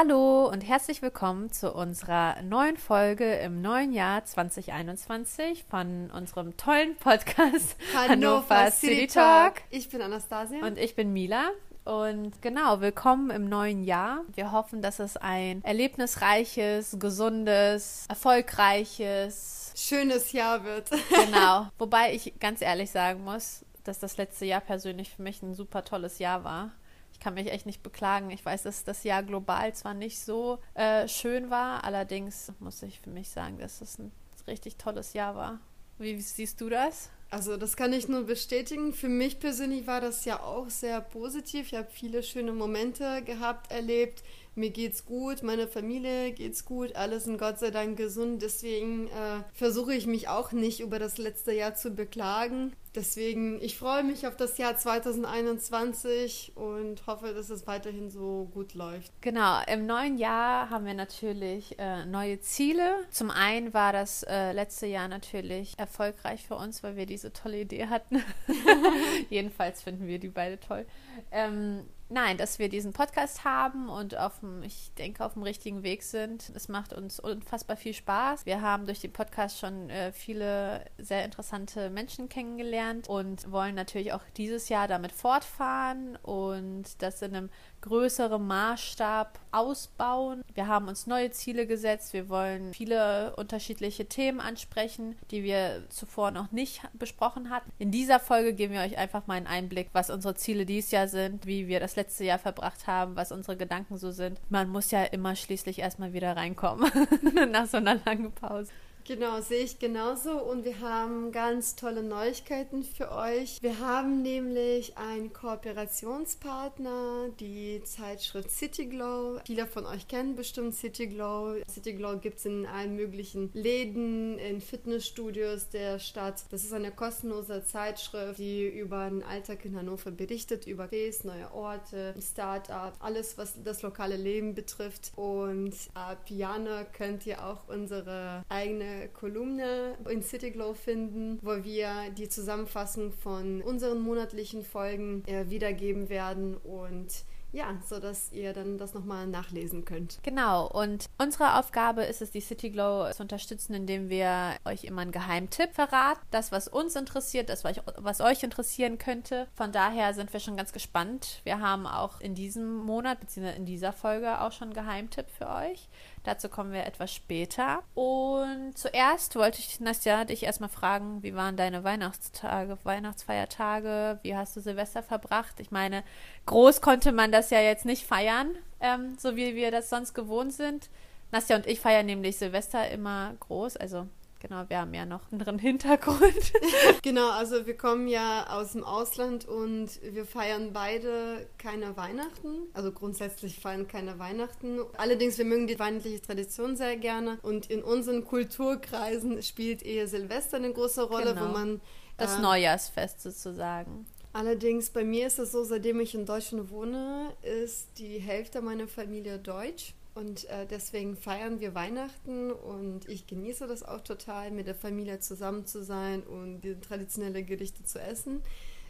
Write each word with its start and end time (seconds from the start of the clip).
Hallo 0.00 0.46
und 0.46 0.60
herzlich 0.60 1.02
willkommen 1.02 1.50
zu 1.50 1.72
unserer 1.72 2.40
neuen 2.42 2.76
Folge 2.76 3.34
im 3.38 3.60
neuen 3.60 3.92
Jahr 3.92 4.24
2021 4.24 5.64
von 5.68 6.12
unserem 6.12 6.56
tollen 6.56 6.94
Podcast 6.94 7.74
Hannover 7.96 8.70
City 8.70 9.08
Talk. 9.08 9.54
Ich 9.70 9.88
bin 9.88 10.00
Anastasia. 10.00 10.64
Und 10.64 10.78
ich 10.78 10.94
bin 10.94 11.12
Mila. 11.12 11.50
Und 11.84 12.40
genau, 12.42 12.80
willkommen 12.80 13.30
im 13.30 13.48
neuen 13.48 13.82
Jahr. 13.82 14.22
Wir 14.36 14.52
hoffen, 14.52 14.82
dass 14.82 15.00
es 15.00 15.16
ein 15.16 15.64
erlebnisreiches, 15.64 17.00
gesundes, 17.00 18.06
erfolgreiches, 18.08 19.72
schönes 19.74 20.30
Jahr 20.30 20.62
wird. 20.62 20.90
genau. 21.10 21.66
Wobei 21.76 22.14
ich 22.14 22.38
ganz 22.38 22.62
ehrlich 22.62 22.92
sagen 22.92 23.24
muss, 23.24 23.64
dass 23.82 23.98
das 23.98 24.16
letzte 24.16 24.44
Jahr 24.44 24.60
persönlich 24.60 25.10
für 25.10 25.22
mich 25.22 25.42
ein 25.42 25.54
super 25.54 25.84
tolles 25.84 26.20
Jahr 26.20 26.44
war 26.44 26.70
ich 27.18 27.24
kann 27.24 27.34
mich 27.34 27.50
echt 27.50 27.66
nicht 27.66 27.82
beklagen. 27.82 28.30
Ich 28.30 28.44
weiß, 28.44 28.62
dass 28.62 28.84
das 28.84 29.02
Jahr 29.02 29.24
global 29.24 29.74
zwar 29.74 29.92
nicht 29.92 30.20
so 30.20 30.60
äh, 30.74 31.08
schön 31.08 31.50
war, 31.50 31.82
allerdings 31.82 32.52
muss 32.60 32.80
ich 32.84 33.00
für 33.00 33.10
mich 33.10 33.28
sagen, 33.28 33.58
dass 33.58 33.80
es 33.80 33.98
ein 33.98 34.12
richtig 34.46 34.76
tolles 34.76 35.14
Jahr 35.14 35.34
war. 35.34 35.58
Wie 35.98 36.20
siehst 36.20 36.60
du 36.60 36.68
das? 36.68 37.10
Also 37.28 37.56
das 37.56 37.76
kann 37.76 37.92
ich 37.92 38.06
nur 38.06 38.22
bestätigen. 38.22 38.92
Für 38.92 39.08
mich 39.08 39.40
persönlich 39.40 39.88
war 39.88 40.00
das 40.00 40.24
ja 40.24 40.40
auch 40.40 40.70
sehr 40.70 41.00
positiv. 41.00 41.72
Ich 41.72 41.78
habe 41.78 41.88
viele 41.90 42.22
schöne 42.22 42.52
Momente 42.52 43.22
gehabt, 43.22 43.72
erlebt 43.72 44.22
mir 44.58 44.70
geht's 44.70 45.06
gut, 45.06 45.42
meine 45.42 45.66
Familie 45.66 46.32
geht's 46.32 46.64
gut, 46.64 46.94
alle 46.96 47.20
sind 47.20 47.38
Gott 47.38 47.58
sei 47.58 47.70
Dank 47.70 47.96
gesund. 47.96 48.42
Deswegen 48.42 49.08
äh, 49.08 49.42
versuche 49.52 49.94
ich 49.94 50.06
mich 50.06 50.28
auch 50.28 50.52
nicht 50.52 50.80
über 50.80 50.98
das 50.98 51.16
letzte 51.18 51.52
Jahr 51.52 51.74
zu 51.74 51.90
beklagen. 51.92 52.74
Deswegen, 52.94 53.62
ich 53.62 53.78
freue 53.78 54.02
mich 54.02 54.26
auf 54.26 54.36
das 54.36 54.58
Jahr 54.58 54.76
2021 54.76 56.52
und 56.56 57.06
hoffe, 57.06 57.32
dass 57.32 57.48
es 57.50 57.66
weiterhin 57.66 58.10
so 58.10 58.48
gut 58.52 58.74
läuft. 58.74 59.12
Genau, 59.20 59.60
im 59.66 59.86
neuen 59.86 60.18
Jahr 60.18 60.70
haben 60.70 60.84
wir 60.84 60.94
natürlich 60.94 61.78
äh, 61.78 62.04
neue 62.06 62.40
Ziele. 62.40 63.06
Zum 63.10 63.30
einen 63.30 63.72
war 63.72 63.92
das 63.92 64.24
äh, 64.24 64.52
letzte 64.52 64.86
Jahr 64.86 65.06
natürlich 65.06 65.78
erfolgreich 65.78 66.44
für 66.44 66.56
uns, 66.56 66.82
weil 66.82 66.96
wir 66.96 67.06
diese 67.06 67.32
tolle 67.32 67.60
Idee 67.60 67.86
hatten. 67.86 68.22
Jedenfalls 69.30 69.82
finden 69.82 70.06
wir 70.06 70.18
die 70.18 70.28
beide 70.28 70.58
toll. 70.58 70.86
Ähm, 71.30 71.84
Nein, 72.10 72.38
dass 72.38 72.58
wir 72.58 72.70
diesen 72.70 72.94
Podcast 72.94 73.44
haben 73.44 73.90
und 73.90 74.16
auf 74.16 74.40
dem, 74.40 74.62
ich 74.62 74.92
denke, 74.96 75.22
auf 75.22 75.34
dem 75.34 75.42
richtigen 75.42 75.82
Weg 75.82 76.02
sind. 76.02 76.50
Es 76.54 76.68
macht 76.68 76.94
uns 76.94 77.20
unfassbar 77.20 77.76
viel 77.76 77.92
Spaß. 77.92 78.46
Wir 78.46 78.62
haben 78.62 78.86
durch 78.86 79.00
den 79.00 79.12
Podcast 79.12 79.58
schon 79.58 79.90
äh, 79.90 80.10
viele 80.12 80.86
sehr 80.96 81.26
interessante 81.26 81.90
Menschen 81.90 82.30
kennengelernt 82.30 83.08
und 83.08 83.52
wollen 83.52 83.74
natürlich 83.74 84.14
auch 84.14 84.22
dieses 84.38 84.70
Jahr 84.70 84.88
damit 84.88 85.12
fortfahren 85.12 86.16
und 86.22 87.02
das 87.02 87.20
in 87.20 87.36
einem 87.36 87.50
größerem 87.82 88.44
Maßstab 88.44 89.38
ausbauen. 89.52 90.42
Wir 90.54 90.66
haben 90.66 90.88
uns 90.88 91.06
neue 91.06 91.30
Ziele 91.30 91.66
gesetzt. 91.66 92.14
Wir 92.14 92.30
wollen 92.30 92.72
viele 92.72 93.36
unterschiedliche 93.36 94.06
Themen 94.06 94.40
ansprechen, 94.40 95.16
die 95.30 95.44
wir 95.44 95.84
zuvor 95.90 96.30
noch 96.30 96.52
nicht 96.52 96.80
besprochen 96.94 97.50
hatten. 97.50 97.70
In 97.78 97.90
dieser 97.90 98.18
Folge 98.18 98.54
geben 98.54 98.72
wir 98.72 98.80
euch 98.80 98.96
einfach 98.96 99.26
mal 99.26 99.34
einen 99.34 99.46
Einblick, 99.46 99.90
was 99.92 100.08
unsere 100.08 100.34
Ziele 100.34 100.64
dieses 100.64 100.90
Jahr 100.90 101.06
sind, 101.06 101.46
wie 101.46 101.68
wir 101.68 101.80
das 101.80 101.97
letzte 101.98 102.24
Jahr 102.24 102.38
verbracht 102.38 102.86
haben, 102.86 103.16
was 103.16 103.32
unsere 103.32 103.56
Gedanken 103.56 103.98
so 103.98 104.10
sind. 104.10 104.40
Man 104.48 104.70
muss 104.70 104.90
ja 104.90 105.04
immer 105.04 105.36
schließlich 105.36 105.80
erstmal 105.80 106.14
wieder 106.14 106.36
reinkommen 106.36 106.90
nach 107.50 107.66
so 107.66 107.76
einer 107.76 107.96
langen 108.06 108.32
Pause. 108.32 108.72
Genau, 109.08 109.40
sehe 109.40 109.64
ich 109.64 109.78
genauso. 109.78 110.32
Und 110.32 110.66
wir 110.66 110.80
haben 110.80 111.32
ganz 111.32 111.76
tolle 111.76 112.02
Neuigkeiten 112.02 112.82
für 112.82 113.10
euch. 113.10 113.56
Wir 113.62 113.78
haben 113.78 114.20
nämlich 114.20 114.98
einen 114.98 115.32
Kooperationspartner, 115.32 117.30
die 117.40 117.80
Zeitschrift 117.84 118.50
City 118.50 118.84
Glow. 118.84 119.40
Viele 119.46 119.66
von 119.66 119.86
euch 119.86 120.08
kennen 120.08 120.36
bestimmt 120.36 120.74
City 120.74 121.06
Glow. 121.06 121.54
City 121.70 121.94
Glow 121.94 122.18
gibt 122.18 122.36
es 122.36 122.44
in 122.44 122.66
allen 122.66 122.96
möglichen 122.96 123.48
Läden, 123.54 124.38
in 124.38 124.60
Fitnessstudios 124.60 125.70
der 125.70 126.00
Stadt. 126.00 126.44
Das 126.50 126.62
ist 126.62 126.74
eine 126.74 126.90
kostenlose 126.90 127.64
Zeitschrift, 127.64 128.38
die 128.38 128.68
über 128.68 129.08
den 129.08 129.22
Alltag 129.22 129.64
in 129.64 129.74
Hannover 129.74 130.10
berichtet, 130.10 130.66
über 130.66 130.84
Cafés, 130.84 131.26
neue 131.26 131.50
Orte, 131.54 132.14
Start-up, 132.20 132.92
alles, 133.00 133.38
was 133.38 133.54
das 133.64 133.80
lokale 133.80 134.16
Leben 134.16 134.54
betrifft. 134.54 135.12
Und 135.16 135.72
ab 135.94 136.28
Januar 136.28 136.84
könnt 136.84 137.24
ihr 137.24 137.42
auch 137.42 137.68
unsere 137.68 138.44
eigene 138.50 138.97
Kolumne 139.06 139.96
in 140.08 140.22
City 140.22 140.50
Glow 140.50 140.74
finden, 140.74 141.38
wo 141.42 141.62
wir 141.62 142.10
die 142.16 142.28
Zusammenfassung 142.28 143.12
von 143.12 143.62
unseren 143.62 144.00
monatlichen 144.00 144.64
Folgen 144.64 145.22
äh, 145.26 145.48
wiedergeben 145.50 146.08
werden 146.08 146.56
und 146.56 147.24
ja, 147.52 147.78
so 147.86 147.98
dass 147.98 148.30
ihr 148.32 148.52
dann 148.52 148.76
das 148.76 148.94
nochmal 148.94 149.26
nachlesen 149.26 149.84
könnt. 149.84 150.18
Genau, 150.22 150.66
und 150.68 151.06
unsere 151.18 151.58
Aufgabe 151.58 152.02
ist 152.02 152.20
es, 152.20 152.30
die 152.30 152.40
City 152.40 152.70
Glow 152.70 153.10
zu 153.12 153.22
unterstützen, 153.22 153.74
indem 153.74 154.10
wir 154.10 154.56
euch 154.64 154.84
immer 154.84 155.02
einen 155.02 155.12
Geheimtipp 155.12 155.72
verraten. 155.72 156.20
Das, 156.30 156.52
was 156.52 156.68
uns 156.68 156.94
interessiert, 156.94 157.48
das, 157.48 157.64
was 157.64 158.20
euch 158.20 158.42
interessieren 158.42 158.98
könnte. 158.98 159.48
Von 159.54 159.72
daher 159.72 160.12
sind 160.12 160.32
wir 160.32 160.40
schon 160.40 160.56
ganz 160.56 160.72
gespannt. 160.72 161.40
Wir 161.44 161.60
haben 161.60 161.86
auch 161.86 162.20
in 162.20 162.34
diesem 162.34 162.76
Monat, 162.76 163.20
beziehungsweise 163.20 163.56
in 163.56 163.66
dieser 163.66 163.92
Folge 163.92 164.40
auch 164.40 164.52
schon 164.52 164.68
einen 164.68 164.74
Geheimtipp 164.74 165.30
für 165.30 165.48
euch. 165.48 165.88
Dazu 166.28 166.50
kommen 166.50 166.72
wir 166.74 166.84
etwas 166.84 167.14
später. 167.14 167.82
Und 167.94 168.76
zuerst 168.76 169.34
wollte 169.34 169.60
ich, 169.60 169.80
Nastja, 169.80 170.26
dich 170.26 170.42
erstmal 170.42 170.68
fragen, 170.68 171.22
wie 171.22 171.34
waren 171.34 171.56
deine 171.56 171.84
Weihnachtstage, 171.84 172.76
Weihnachtsfeiertage? 172.82 174.18
Wie 174.20 174.36
hast 174.36 174.54
du 174.54 174.60
Silvester 174.60 175.02
verbracht? 175.02 175.58
Ich 175.58 175.70
meine, 175.70 176.04
groß 176.44 176.82
konnte 176.82 177.12
man 177.12 177.32
das 177.32 177.48
ja 177.48 177.62
jetzt 177.62 177.86
nicht 177.86 178.06
feiern, 178.06 178.50
ähm, 178.80 179.16
so 179.18 179.36
wie 179.36 179.54
wir 179.54 179.70
das 179.70 179.88
sonst 179.88 180.12
gewohnt 180.12 180.52
sind. 180.52 180.90
Nastja 181.32 181.56
und 181.56 181.66
ich 181.66 181.80
feiern 181.80 182.04
nämlich 182.04 182.36
Silvester 182.36 182.90
immer 182.90 183.32
groß, 183.40 183.78
also 183.78 184.06
Genau, 184.40 184.64
wir 184.68 184.78
haben 184.78 184.94
ja 184.94 185.04
noch 185.04 185.22
einen 185.32 185.40
anderen 185.40 185.58
Hintergrund. 185.58 186.52
genau, 187.02 187.30
also 187.30 187.66
wir 187.66 187.76
kommen 187.76 188.06
ja 188.06 188.46
aus 188.50 188.72
dem 188.72 188.84
Ausland 188.84 189.46
und 189.46 190.00
wir 190.02 190.24
feiern 190.24 190.72
beide 190.72 191.48
keine 191.58 191.96
Weihnachten. 191.96 192.68
Also 192.72 192.92
grundsätzlich 192.92 193.58
feiern 193.58 193.88
keine 193.88 194.18
Weihnachten. 194.20 194.78
Allerdings, 194.96 195.38
wir 195.38 195.44
mögen 195.44 195.66
die 195.66 195.78
weihnachtliche 195.78 196.22
Tradition 196.22 196.76
sehr 196.76 196.96
gerne. 196.96 197.38
Und 197.42 197.68
in 197.68 197.82
unseren 197.82 198.24
Kulturkreisen 198.24 199.42
spielt 199.42 199.82
eher 199.82 200.06
Silvester 200.06 200.58
eine 200.58 200.72
große 200.72 201.02
Rolle, 201.02 201.34
genau. 201.34 201.48
wo 201.48 201.52
man. 201.52 201.80
Das 202.16 202.36
äh, 202.36 202.40
Neujahrsfest 202.40 203.22
sozusagen. 203.22 204.06
Allerdings, 204.32 204.90
bei 204.90 205.02
mir 205.02 205.26
ist 205.26 205.40
es 205.40 205.50
so, 205.50 205.64
seitdem 205.64 205.98
ich 205.98 206.14
in 206.14 206.26
Deutschland 206.26 206.70
wohne, 206.70 207.32
ist 207.42 207.98
die 207.98 208.18
Hälfte 208.20 208.62
meiner 208.62 208.86
Familie 208.86 209.38
deutsch. 209.38 209.94
Und 210.18 210.46
äh, 210.46 210.66
deswegen 210.66 211.16
feiern 211.16 211.60
wir 211.60 211.76
Weihnachten 211.76 212.50
und 212.50 213.08
ich 213.08 213.28
genieße 213.28 213.68
das 213.68 213.84
auch 213.84 214.00
total, 214.00 214.50
mit 214.50 214.66
der 214.66 214.74
Familie 214.74 215.20
zusammen 215.20 215.64
zu 215.64 215.84
sein 215.84 216.24
und 216.24 216.60
traditionelle 216.82 217.44
Gerichte 217.44 217.84
zu 217.84 218.00
essen 218.00 218.42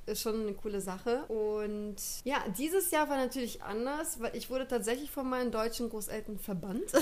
ist 0.09 0.23
schon 0.23 0.41
eine 0.41 0.55
coole 0.55 0.81
Sache. 0.81 1.25
Und 1.25 1.97
ja, 2.25 2.39
dieses 2.57 2.91
Jahr 2.91 3.09
war 3.09 3.17
natürlich 3.17 3.63
anders, 3.63 4.21
weil 4.21 4.35
ich 4.35 4.51
wurde 4.51 4.67
tatsächlich 4.67 5.11
von 5.11 5.29
meinen 5.29 5.51
deutschen 5.51 5.89
Großeltern 5.89 6.39
verbannt. 6.39 6.93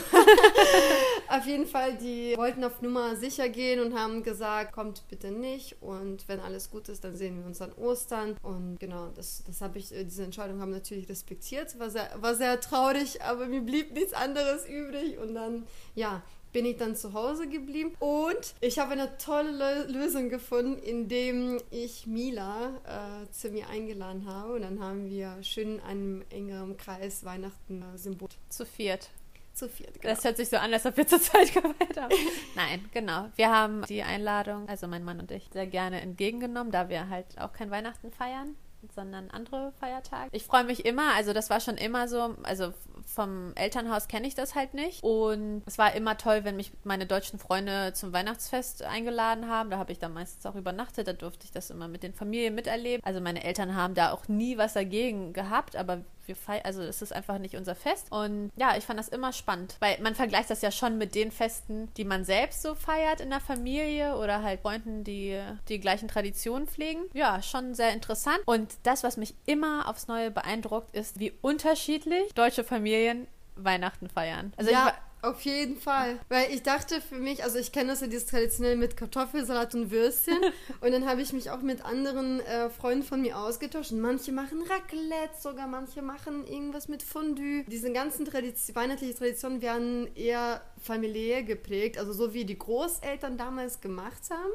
auf 1.28 1.46
jeden 1.46 1.66
Fall, 1.66 1.96
die 1.96 2.36
wollten 2.36 2.64
auf 2.64 2.82
Nummer 2.82 3.16
sicher 3.16 3.48
gehen 3.48 3.80
und 3.80 3.98
haben 3.98 4.22
gesagt, 4.22 4.72
kommt 4.72 5.04
bitte 5.08 5.30
nicht. 5.30 5.80
Und 5.80 6.28
wenn 6.28 6.40
alles 6.40 6.70
gut 6.70 6.88
ist, 6.88 7.04
dann 7.04 7.16
sehen 7.16 7.38
wir 7.38 7.46
uns 7.46 7.60
an 7.60 7.72
Ostern. 7.72 8.36
Und 8.42 8.78
genau, 8.78 9.08
das, 9.14 9.42
das 9.46 9.60
habe 9.60 9.78
ich, 9.78 9.88
diese 9.88 10.24
Entscheidung 10.24 10.60
haben 10.60 10.70
natürlich 10.70 11.08
respektiert. 11.08 11.78
War 11.78 11.90
sehr, 11.90 12.10
war 12.20 12.34
sehr 12.34 12.60
traurig, 12.60 13.22
aber 13.22 13.46
mir 13.46 13.62
blieb 13.62 13.92
nichts 13.92 14.12
anderes 14.12 14.66
übrig. 14.66 15.18
Und 15.18 15.34
dann, 15.34 15.66
ja, 15.94 16.22
bin 16.56 16.64
ich 16.64 16.78
dann 16.78 16.96
zu 16.96 17.12
Hause 17.12 17.46
geblieben 17.46 17.92
und 17.98 18.54
ich 18.62 18.78
habe 18.78 18.92
eine 18.92 19.18
tolle 19.18 19.84
Lösung 19.88 20.30
gefunden, 20.30 20.78
indem 20.78 21.60
ich 21.70 22.06
Mila 22.06 22.70
äh, 22.86 23.30
zu 23.30 23.50
mir 23.50 23.68
eingeladen 23.68 24.26
habe 24.26 24.54
und 24.54 24.62
dann 24.62 24.80
haben 24.80 25.04
wir 25.04 25.36
schön 25.42 25.74
in 25.74 25.80
einem 25.80 26.24
engeren 26.30 26.78
Kreis 26.78 27.26
Weihnachten 27.26 27.82
äh, 27.82 27.98
Symbol. 27.98 28.30
Zu 28.48 28.64
viert. 28.64 29.10
Zu 29.52 29.68
viert, 29.68 30.00
genau. 30.00 30.14
Das 30.14 30.24
hört 30.24 30.38
sich 30.38 30.48
so 30.48 30.56
an, 30.56 30.72
als 30.72 30.86
ob 30.86 30.96
wir 30.96 31.06
zu 31.06 31.20
zweit 31.20 31.52
gefeiert 31.52 32.00
haben. 32.00 32.14
Nein, 32.54 32.88
genau. 32.90 33.28
Wir 33.36 33.50
haben 33.50 33.82
die 33.86 34.02
Einladung, 34.02 34.66
also 34.66 34.88
mein 34.88 35.04
Mann 35.04 35.20
und 35.20 35.30
ich, 35.30 35.50
sehr 35.52 35.66
gerne 35.66 36.00
entgegengenommen, 36.00 36.72
da 36.72 36.88
wir 36.88 37.10
halt 37.10 37.38
auch 37.38 37.52
kein 37.52 37.70
Weihnachten 37.70 38.10
feiern 38.12 38.56
sondern 38.94 39.30
andere 39.30 39.72
Feiertage. 39.80 40.30
Ich 40.32 40.44
freue 40.44 40.64
mich 40.64 40.84
immer, 40.84 41.14
also 41.14 41.32
das 41.32 41.50
war 41.50 41.60
schon 41.60 41.76
immer 41.76 42.08
so, 42.08 42.36
also 42.42 42.72
vom 43.06 43.52
Elternhaus 43.54 44.08
kenne 44.08 44.26
ich 44.26 44.34
das 44.34 44.54
halt 44.54 44.74
nicht. 44.74 45.02
Und 45.02 45.62
es 45.66 45.78
war 45.78 45.94
immer 45.94 46.18
toll, 46.18 46.44
wenn 46.44 46.56
mich 46.56 46.72
meine 46.84 47.06
deutschen 47.06 47.38
Freunde 47.38 47.92
zum 47.94 48.12
Weihnachtsfest 48.12 48.82
eingeladen 48.82 49.48
haben. 49.48 49.70
Da 49.70 49.78
habe 49.78 49.92
ich 49.92 49.98
dann 49.98 50.12
meistens 50.12 50.44
auch 50.44 50.56
übernachtet. 50.56 51.08
Da 51.08 51.12
durfte 51.12 51.44
ich 51.44 51.52
das 51.52 51.70
immer 51.70 51.88
mit 51.88 52.02
den 52.02 52.12
Familien 52.12 52.54
miterleben. 52.54 53.02
Also 53.04 53.20
meine 53.20 53.44
Eltern 53.44 53.74
haben 53.74 53.94
da 53.94 54.12
auch 54.12 54.28
nie 54.28 54.58
was 54.58 54.74
dagegen 54.74 55.32
gehabt, 55.32 55.76
aber 55.76 56.02
wir 56.28 56.36
feiern, 56.36 56.64
also 56.64 56.82
es 56.82 57.02
ist 57.02 57.12
einfach 57.12 57.38
nicht 57.38 57.56
unser 57.56 57.74
Fest. 57.74 58.08
Und 58.10 58.50
ja, 58.56 58.76
ich 58.76 58.84
fand 58.84 58.98
das 58.98 59.08
immer 59.08 59.32
spannend, 59.32 59.76
weil 59.80 60.00
man 60.00 60.14
vergleicht 60.14 60.50
das 60.50 60.62
ja 60.62 60.70
schon 60.70 60.98
mit 60.98 61.14
den 61.14 61.30
Festen, 61.30 61.92
die 61.96 62.04
man 62.04 62.24
selbst 62.24 62.62
so 62.62 62.74
feiert 62.74 63.20
in 63.20 63.30
der 63.30 63.40
Familie 63.40 64.16
oder 64.16 64.42
halt 64.42 64.60
Freunden, 64.60 65.04
die 65.04 65.40
die 65.68 65.80
gleichen 65.80 66.08
Traditionen 66.08 66.66
pflegen. 66.66 67.02
Ja, 67.12 67.42
schon 67.42 67.74
sehr 67.74 67.92
interessant. 67.92 68.40
Und 68.46 68.74
das, 68.82 69.02
was 69.04 69.16
mich 69.16 69.34
immer 69.46 69.88
aufs 69.88 70.08
Neue 70.08 70.30
beeindruckt, 70.30 70.94
ist, 70.94 71.18
wie 71.18 71.32
unterschiedlich 71.42 72.32
deutsche 72.34 72.64
Familien 72.64 73.26
Weihnachten 73.56 74.08
feiern. 74.08 74.52
Also 74.56 74.70
ja, 74.70 74.88
ich, 74.88 74.94
auf 75.26 75.42
jeden 75.42 75.76
Fall. 75.76 76.18
Weil 76.28 76.52
ich 76.52 76.62
dachte 76.62 77.00
für 77.00 77.16
mich, 77.16 77.44
also 77.44 77.58
ich 77.58 77.72
kenne 77.72 77.90
das 77.90 78.00
ja 78.00 78.06
dieses 78.06 78.26
traditionell 78.26 78.76
mit 78.76 78.96
Kartoffelsalat 78.96 79.74
und 79.74 79.90
Würstchen. 79.90 80.38
und 80.80 80.92
dann 80.92 81.06
habe 81.06 81.20
ich 81.20 81.32
mich 81.32 81.50
auch 81.50 81.60
mit 81.60 81.84
anderen 81.84 82.40
äh, 82.40 82.70
Freunden 82.70 83.04
von 83.04 83.20
mir 83.20 83.38
ausgetauscht. 83.38 83.92
Und 83.92 84.00
manche 84.00 84.32
machen 84.32 84.62
Raclette, 84.62 85.40
sogar 85.40 85.66
manche 85.66 86.02
machen 86.02 86.46
irgendwas 86.46 86.88
mit 86.88 87.02
Fondue. 87.02 87.64
Diese 87.68 87.92
ganzen 87.92 88.24
Tradition, 88.24 88.76
weihnachtlichen 88.76 89.16
Traditionen 89.16 89.62
werden 89.62 90.08
eher 90.14 90.62
familiär 90.80 91.42
geprägt. 91.42 91.98
Also 91.98 92.12
so 92.12 92.32
wie 92.32 92.44
die 92.44 92.58
Großeltern 92.58 93.36
damals 93.36 93.80
gemacht 93.80 94.30
haben 94.30 94.52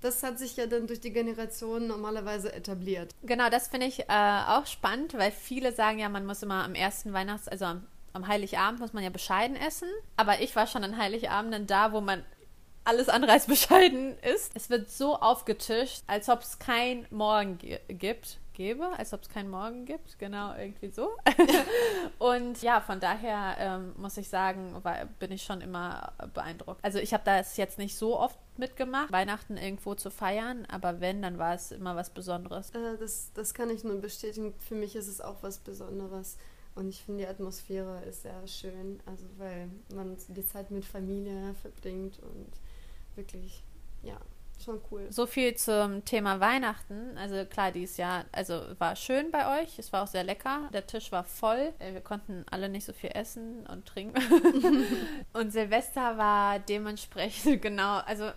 das 0.00 0.22
hat 0.22 0.38
sich 0.38 0.56
ja 0.56 0.66
dann 0.66 0.86
durch 0.86 1.00
die 1.00 1.12
Generation 1.12 1.86
normalerweise 1.86 2.52
etabliert. 2.52 3.14
Genau, 3.22 3.50
das 3.50 3.68
finde 3.68 3.86
ich 3.86 4.00
äh, 4.08 4.42
auch 4.46 4.66
spannend, 4.66 5.14
weil 5.14 5.30
viele 5.30 5.72
sagen 5.72 5.98
ja, 5.98 6.08
man 6.08 6.26
muss 6.26 6.42
immer 6.42 6.64
am 6.64 6.74
ersten 6.74 7.12
Weihnachts-, 7.12 7.48
also 7.48 7.66
am, 7.66 7.86
am 8.12 8.26
Heiligabend 8.26 8.80
muss 8.80 8.92
man 8.92 9.02
ja 9.02 9.10
bescheiden 9.10 9.56
essen. 9.56 9.88
Aber 10.16 10.40
ich 10.40 10.54
war 10.56 10.66
schon 10.66 10.84
an 10.84 10.96
Heiligabenden 10.96 11.66
da, 11.66 11.92
wo 11.92 12.00
man 12.00 12.24
alles 12.84 13.08
andere 13.08 13.32
als 13.32 13.46
bescheiden 13.46 14.18
ist. 14.18 14.52
Es 14.54 14.70
wird 14.70 14.90
so 14.90 15.16
aufgetischt, 15.16 16.02
als 16.06 16.28
ob 16.28 16.40
es 16.40 16.58
kein 16.58 17.06
Morgen 17.10 17.58
gibt 17.88 18.38
gäbe, 18.60 18.90
als 18.98 19.14
ob 19.14 19.22
es 19.22 19.30
keinen 19.30 19.48
Morgen 19.48 19.86
gibt. 19.86 20.18
Genau, 20.18 20.54
irgendwie 20.54 20.90
so. 20.90 21.08
und 22.18 22.60
ja, 22.60 22.82
von 22.82 23.00
daher 23.00 23.56
ähm, 23.58 23.94
muss 23.96 24.18
ich 24.18 24.28
sagen, 24.28 24.76
war, 24.82 25.06
bin 25.18 25.32
ich 25.32 25.42
schon 25.42 25.62
immer 25.62 26.12
beeindruckt. 26.34 26.84
Also 26.84 26.98
ich 26.98 27.14
habe 27.14 27.22
das 27.24 27.56
jetzt 27.56 27.78
nicht 27.78 27.96
so 27.96 28.18
oft 28.18 28.38
mitgemacht, 28.58 29.10
Weihnachten 29.12 29.56
irgendwo 29.56 29.94
zu 29.94 30.10
feiern, 30.10 30.66
aber 30.70 31.00
wenn, 31.00 31.22
dann 31.22 31.38
war 31.38 31.54
es 31.54 31.72
immer 31.72 31.96
was 31.96 32.10
Besonderes. 32.10 32.68
Äh, 32.72 32.98
das, 32.98 33.32
das 33.32 33.54
kann 33.54 33.70
ich 33.70 33.82
nur 33.82 33.98
bestätigen. 33.98 34.52
Für 34.58 34.74
mich 34.74 34.94
ist 34.94 35.08
es 35.08 35.22
auch 35.22 35.42
was 35.42 35.58
Besonderes. 35.58 36.36
Und 36.74 36.88
ich 36.88 37.02
finde, 37.02 37.24
die 37.24 37.28
Atmosphäre 37.28 38.02
ist 38.04 38.22
sehr 38.22 38.46
schön, 38.46 39.00
also 39.04 39.26
weil 39.38 39.68
man 39.94 40.16
die 40.28 40.46
Zeit 40.46 40.70
mit 40.70 40.84
Familie 40.84 41.54
verbringt 41.54 42.18
und 42.20 42.48
wirklich, 43.16 43.64
ja, 44.02 44.18
schon 44.64 44.80
cool. 44.90 45.06
So 45.10 45.26
viel 45.26 45.54
zum 45.54 46.04
Thema 46.04 46.40
Weihnachten. 46.40 47.16
Also 47.16 47.44
klar, 47.44 47.72
dieses 47.72 47.96
Jahr, 47.96 48.24
also 48.32 48.62
war 48.78 48.96
schön 48.96 49.30
bei 49.30 49.62
euch. 49.62 49.78
Es 49.78 49.92
war 49.92 50.02
auch 50.02 50.06
sehr 50.06 50.24
lecker. 50.24 50.68
Der 50.72 50.86
Tisch 50.86 51.10
war 51.12 51.24
voll. 51.24 51.72
Äh, 51.78 51.94
wir 51.94 52.00
konnten 52.00 52.44
alle 52.50 52.68
nicht 52.68 52.84
so 52.84 52.92
viel 52.92 53.10
essen 53.14 53.66
und 53.66 53.86
trinken. 53.86 54.20
und 55.32 55.52
Silvester 55.52 56.18
war 56.18 56.58
dementsprechend 56.58 57.62
genau, 57.62 57.98
also 57.98 58.30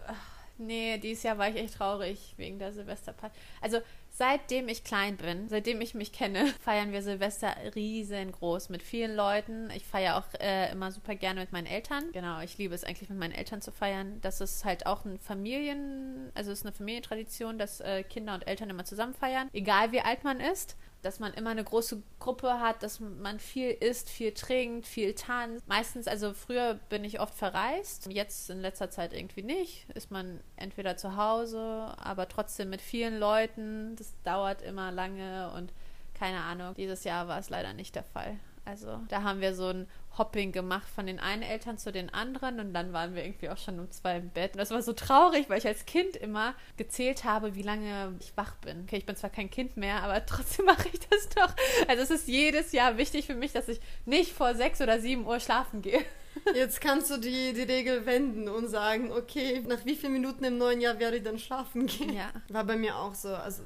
nee, 0.57 0.97
dieses 0.97 1.23
Jahr 1.23 1.37
war 1.37 1.49
ich 1.49 1.57
echt 1.57 1.75
traurig 1.75 2.33
wegen 2.37 2.59
der 2.59 2.71
Silvesterparty. 2.71 3.35
Also 3.61 3.79
Seitdem 4.15 4.67
ich 4.67 4.83
klein 4.83 5.17
bin, 5.17 5.49
seitdem 5.49 5.81
ich 5.81 5.95
mich 5.95 6.11
kenne, 6.11 6.45
feiern 6.61 6.91
wir 6.91 7.01
Silvester 7.01 7.55
riesengroß 7.73 8.69
mit 8.69 8.83
vielen 8.83 9.15
Leuten. 9.15 9.71
Ich 9.75 9.87
feiere 9.87 10.17
auch 10.17 10.39
äh, 10.39 10.71
immer 10.71 10.91
super 10.91 11.15
gerne 11.15 11.39
mit 11.39 11.51
meinen 11.51 11.65
Eltern. 11.65 12.11
Genau, 12.13 12.39
ich 12.41 12.55
liebe 12.59 12.75
es 12.75 12.83
eigentlich 12.83 13.09
mit 13.09 13.17
meinen 13.17 13.33
Eltern 13.33 13.63
zu 13.63 13.71
feiern. 13.71 14.21
Das 14.21 14.39
ist 14.39 14.65
halt 14.65 14.85
auch 14.85 15.03
ein 15.03 15.17
Familien, 15.17 16.31
also 16.35 16.51
ist 16.51 16.63
eine 16.63 16.73
Familientradition, 16.73 17.57
dass 17.57 17.79
äh, 17.81 18.03
Kinder 18.03 18.35
und 18.35 18.45
Eltern 18.45 18.69
immer 18.69 18.85
zusammen 18.85 19.15
feiern, 19.15 19.49
egal 19.51 19.91
wie 19.91 20.01
alt 20.01 20.23
man 20.23 20.39
ist 20.39 20.77
dass 21.03 21.19
man 21.19 21.33
immer 21.33 21.51
eine 21.51 21.63
große 21.63 22.01
Gruppe 22.19 22.59
hat, 22.59 22.81
dass 22.81 22.99
man 22.99 23.39
viel 23.39 23.69
isst, 23.69 24.09
viel 24.09 24.33
trinkt, 24.33 24.87
viel 24.87 25.13
tanzt. 25.13 25.67
Meistens, 25.67 26.07
also 26.07 26.33
früher 26.33 26.75
bin 26.89 27.03
ich 27.03 27.19
oft 27.19 27.35
verreist, 27.35 28.11
jetzt 28.11 28.49
in 28.49 28.61
letzter 28.61 28.89
Zeit 28.89 29.13
irgendwie 29.13 29.43
nicht. 29.43 29.87
Ist 29.93 30.11
man 30.11 30.39
entweder 30.55 30.97
zu 30.97 31.15
Hause, 31.15 31.93
aber 31.97 32.27
trotzdem 32.29 32.69
mit 32.69 32.81
vielen 32.81 33.19
Leuten. 33.19 33.95
Das 33.97 34.13
dauert 34.23 34.61
immer 34.61 34.91
lange 34.91 35.51
und 35.51 35.73
keine 36.13 36.41
Ahnung. 36.41 36.73
Dieses 36.75 37.03
Jahr 37.03 37.27
war 37.27 37.39
es 37.39 37.49
leider 37.49 37.73
nicht 37.73 37.95
der 37.95 38.03
Fall. 38.03 38.39
Also 38.65 38.99
da 39.09 39.23
haben 39.23 39.41
wir 39.41 39.55
so 39.55 39.67
ein 39.67 39.87
Hopping 40.17 40.51
gemacht 40.51 40.87
von 40.87 41.07
den 41.07 41.19
einen 41.19 41.41
Eltern 41.41 41.77
zu 41.77 41.91
den 41.91 42.13
anderen 42.13 42.59
und 42.59 42.73
dann 42.73 42.93
waren 42.93 43.15
wir 43.15 43.25
irgendwie 43.25 43.49
auch 43.49 43.57
schon 43.57 43.79
um 43.79 43.89
zwei 43.91 44.17
im 44.17 44.29
Bett. 44.29 44.53
Und 44.53 44.59
das 44.59 44.71
war 44.71 44.81
so 44.81 44.93
traurig, 44.93 45.49
weil 45.49 45.57
ich 45.57 45.67
als 45.67 45.85
Kind 45.85 46.15
immer 46.15 46.53
gezählt 46.77 47.23
habe, 47.23 47.55
wie 47.55 47.63
lange 47.63 48.15
ich 48.19 48.35
wach 48.37 48.55
bin. 48.57 48.83
Okay, 48.83 48.97
ich 48.97 49.05
bin 49.05 49.15
zwar 49.15 49.31
kein 49.31 49.49
Kind 49.49 49.75
mehr, 49.75 50.03
aber 50.03 50.25
trotzdem 50.25 50.65
mache 50.65 50.87
ich 50.87 50.99
das 50.99 51.29
doch. 51.29 51.53
Also 51.87 52.03
es 52.03 52.11
ist 52.11 52.27
jedes 52.27 52.71
Jahr 52.71 52.97
wichtig 52.97 53.25
für 53.25 53.35
mich, 53.35 53.53
dass 53.53 53.67
ich 53.67 53.79
nicht 54.05 54.31
vor 54.31 54.55
sechs 54.55 54.81
oder 54.81 54.99
sieben 54.99 55.25
Uhr 55.25 55.39
schlafen 55.39 55.81
gehe. 55.81 56.01
Jetzt 56.55 56.81
kannst 56.81 57.09
du 57.11 57.17
die, 57.17 57.53
die 57.53 57.61
Regel 57.61 58.05
wenden 58.05 58.47
und 58.47 58.67
sagen, 58.67 59.11
okay, 59.11 59.63
nach 59.67 59.85
wie 59.85 59.95
vielen 59.95 60.13
Minuten 60.13 60.43
im 60.43 60.57
neuen 60.57 60.81
Jahr 60.81 60.99
werde 60.99 61.17
ich 61.17 61.23
dann 61.23 61.37
schlafen 61.37 61.85
gehen? 61.85 62.13
Ja. 62.13 62.31
War 62.49 62.63
bei 62.63 62.75
mir 62.75 62.97
auch 62.97 63.13
so. 63.13 63.29
Also, 63.35 63.63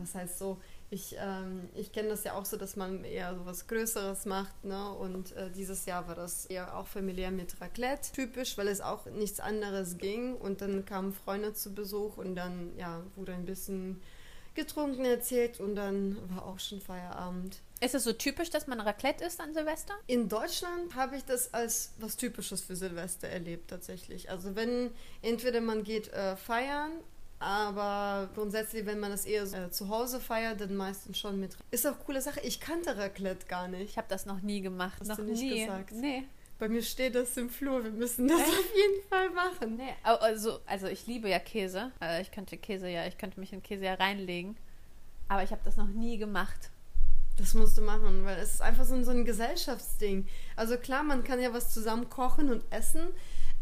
was 0.00 0.14
heißt 0.14 0.38
so? 0.38 0.60
Ich, 0.92 1.16
ähm, 1.18 1.70
ich 1.74 1.90
kenne 1.90 2.10
das 2.10 2.22
ja 2.22 2.34
auch 2.34 2.44
so, 2.44 2.58
dass 2.58 2.76
man 2.76 3.02
eher 3.02 3.34
so 3.34 3.46
was 3.46 3.66
Größeres 3.66 4.26
macht. 4.26 4.62
Ne? 4.62 4.92
Und 4.92 5.32
äh, 5.32 5.50
dieses 5.50 5.86
Jahr 5.86 6.06
war 6.06 6.14
das 6.14 6.44
eher 6.44 6.76
auch 6.76 6.86
familiär 6.86 7.30
mit 7.30 7.58
Raclette 7.62 8.12
typisch, 8.12 8.58
weil 8.58 8.68
es 8.68 8.82
auch 8.82 9.06
nichts 9.06 9.40
anderes 9.40 9.96
ging. 9.96 10.34
Und 10.34 10.60
dann 10.60 10.84
kamen 10.84 11.14
Freunde 11.14 11.54
zu 11.54 11.74
Besuch 11.74 12.18
und 12.18 12.34
dann 12.34 12.76
ja, 12.76 13.02
wurde 13.16 13.32
ein 13.32 13.46
bisschen 13.46 14.02
getrunken 14.54 15.06
erzählt 15.06 15.60
und 15.60 15.76
dann 15.76 16.18
war 16.28 16.44
auch 16.44 16.58
schon 16.58 16.82
Feierabend. 16.82 17.60
Ist 17.80 17.94
es 17.94 18.04
so 18.04 18.12
typisch, 18.12 18.50
dass 18.50 18.66
man 18.66 18.78
Raclette 18.78 19.24
isst 19.24 19.40
an 19.40 19.54
Silvester? 19.54 19.94
In 20.06 20.28
Deutschland 20.28 20.94
habe 20.94 21.16
ich 21.16 21.24
das 21.24 21.54
als 21.54 21.92
was 22.00 22.18
Typisches 22.18 22.60
für 22.60 22.76
Silvester 22.76 23.28
erlebt 23.28 23.70
tatsächlich. 23.70 24.28
Also 24.28 24.54
wenn 24.56 24.90
entweder 25.22 25.62
man 25.62 25.84
geht 25.84 26.12
äh, 26.12 26.36
feiern 26.36 26.92
aber 27.42 28.28
grundsätzlich, 28.34 28.86
wenn 28.86 29.00
man 29.00 29.10
das 29.10 29.24
eher 29.24 29.46
so, 29.46 29.56
äh, 29.56 29.70
zu 29.70 29.88
Hause 29.88 30.20
feiert, 30.20 30.60
dann 30.60 30.76
meistens 30.76 31.18
schon 31.18 31.40
mit. 31.40 31.56
Ist 31.70 31.86
auch 31.86 31.94
eine 31.94 32.04
coole 32.04 32.22
Sache. 32.22 32.40
Ich 32.40 32.60
kannte 32.60 32.96
Raclette 32.96 33.46
gar 33.46 33.68
nicht. 33.68 33.82
Ich 33.82 33.96
habe 33.96 34.06
das 34.08 34.26
noch 34.26 34.40
nie 34.42 34.60
gemacht. 34.60 34.98
Hast 35.00 35.08
noch 35.08 35.16
du 35.16 35.24
nicht 35.24 35.42
nie. 35.42 35.60
gesagt? 35.60 35.92
Nee. 35.92 36.24
Bei 36.58 36.68
mir 36.68 36.82
steht 36.82 37.16
das 37.16 37.36
im 37.36 37.50
Flur. 37.50 37.82
Wir 37.82 37.90
müssen 37.90 38.28
das 38.28 38.40
auf 38.40 38.74
jeden 38.74 39.08
Fall 39.08 39.30
machen. 39.30 39.76
Nee. 39.76 39.94
Also, 40.04 40.60
also 40.66 40.86
ich 40.86 41.06
liebe 41.08 41.28
ja 41.28 41.40
Käse. 41.40 41.90
Äh, 42.00 42.22
ich 42.22 42.30
könnte 42.30 42.56
Käse 42.56 42.88
ja, 42.88 43.06
ich 43.06 43.18
könnte 43.18 43.40
mich 43.40 43.52
in 43.52 43.62
Käse 43.62 43.84
ja 43.84 43.94
reinlegen. 43.94 44.56
Aber 45.28 45.42
ich 45.42 45.50
habe 45.50 45.62
das 45.64 45.76
noch 45.76 45.88
nie 45.88 46.18
gemacht. 46.18 46.70
Das 47.38 47.54
musst 47.54 47.78
du 47.78 47.82
machen, 47.82 48.24
weil 48.24 48.38
es 48.38 48.54
ist 48.54 48.62
einfach 48.62 48.84
so 48.84 48.94
ein, 48.94 49.04
so 49.04 49.10
ein 49.10 49.24
Gesellschaftsding. 49.24 50.28
Also 50.54 50.76
klar, 50.76 51.02
man 51.02 51.24
kann 51.24 51.40
ja 51.40 51.52
was 51.52 51.72
zusammen 51.74 52.08
kochen 52.08 52.50
und 52.50 52.62
essen, 52.70 53.08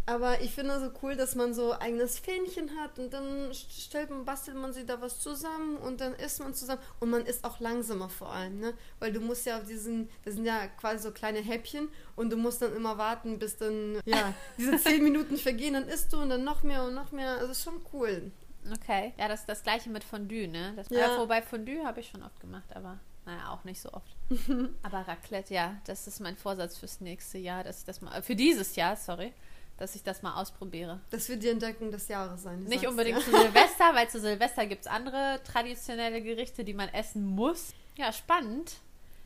aber 0.06 0.40
ich 0.40 0.52
finde 0.52 0.80
so 0.80 0.90
cool, 1.02 1.16
dass 1.16 1.34
man 1.34 1.54
so 1.54 1.72
eigenes 1.72 2.18
Fähnchen 2.18 2.70
hat 2.80 2.98
und 2.98 3.12
dann 3.12 3.52
stellt 3.52 4.10
man, 4.10 4.24
bastelt 4.24 4.56
man 4.56 4.72
sich 4.72 4.86
da 4.86 5.00
was 5.00 5.20
zusammen 5.20 5.76
und 5.76 6.00
dann 6.00 6.14
isst 6.14 6.40
man 6.40 6.54
zusammen 6.54 6.80
und 6.98 7.10
man 7.10 7.26
isst 7.26 7.44
auch 7.44 7.60
langsamer 7.60 8.08
vor 8.08 8.32
allem, 8.32 8.58
ne? 8.58 8.74
Weil 8.98 9.12
du 9.12 9.20
musst 9.20 9.46
ja 9.46 9.58
auf 9.58 9.64
diesen, 9.64 10.08
das 10.24 10.34
sind 10.34 10.46
ja 10.46 10.66
quasi 10.68 11.02
so 11.02 11.12
kleine 11.12 11.40
Häppchen 11.40 11.88
und 12.16 12.30
du 12.30 12.36
musst 12.36 12.62
dann 12.62 12.74
immer 12.74 12.98
warten, 12.98 13.38
bis 13.38 13.56
dann, 13.56 14.00
ja, 14.04 14.34
diese 14.58 14.78
zehn 14.78 15.02
Minuten 15.04 15.36
vergehen, 15.36 15.74
dann 15.74 15.88
isst 15.88 16.12
du 16.12 16.20
und 16.20 16.30
dann 16.30 16.44
noch 16.44 16.62
mehr 16.62 16.84
und 16.84 16.94
noch 16.94 17.12
mehr. 17.12 17.38
Also 17.38 17.52
ist 17.52 17.62
schon 17.62 17.80
cool. 17.92 18.32
Okay. 18.72 19.14
Ja, 19.16 19.28
das 19.28 19.40
ist 19.40 19.48
das 19.48 19.62
gleiche 19.62 19.90
mit 19.90 20.04
Fondue, 20.04 20.48
ne? 20.48 20.72
Das, 20.76 20.88
ja. 20.90 21.18
Wobei 21.18 21.42
Fondue 21.42 21.84
habe 21.84 22.00
ich 22.00 22.08
schon 22.08 22.22
oft 22.22 22.40
gemacht, 22.40 22.68
aber 22.74 22.98
naja, 23.26 23.50
auch 23.50 23.64
nicht 23.64 23.80
so 23.80 23.92
oft. 23.92 24.16
aber 24.82 24.98
Raclette, 25.06 25.54
ja, 25.54 25.76
das 25.84 26.06
ist 26.06 26.20
mein 26.20 26.36
Vorsatz 26.36 26.78
fürs 26.78 27.00
nächste 27.00 27.38
Jahr, 27.38 27.64
dass 27.64 27.84
das 27.84 28.00
mal, 28.00 28.22
für 28.22 28.34
dieses 28.34 28.76
Jahr, 28.76 28.96
sorry, 28.96 29.32
dass 29.80 29.94
ich 29.94 30.02
das 30.02 30.22
mal 30.22 30.34
ausprobiere. 30.34 31.00
Das 31.08 31.28
wird 31.30 31.42
die 31.42 31.48
Entdeckung 31.48 31.90
des 31.90 32.06
Jahres 32.08 32.42
sein. 32.42 32.62
Nicht 32.64 32.86
unbedingt 32.86 33.18
ja. 33.18 33.24
zu 33.24 33.30
Silvester, 33.30 33.94
weil 33.94 34.08
zu 34.10 34.20
Silvester 34.20 34.66
gibt 34.66 34.82
es 34.82 34.86
andere 34.86 35.40
traditionelle 35.42 36.20
Gerichte, 36.20 36.64
die 36.64 36.74
man 36.74 36.90
essen 36.90 37.24
muss. 37.24 37.72
Ja, 37.96 38.12
spannend. 38.12 38.74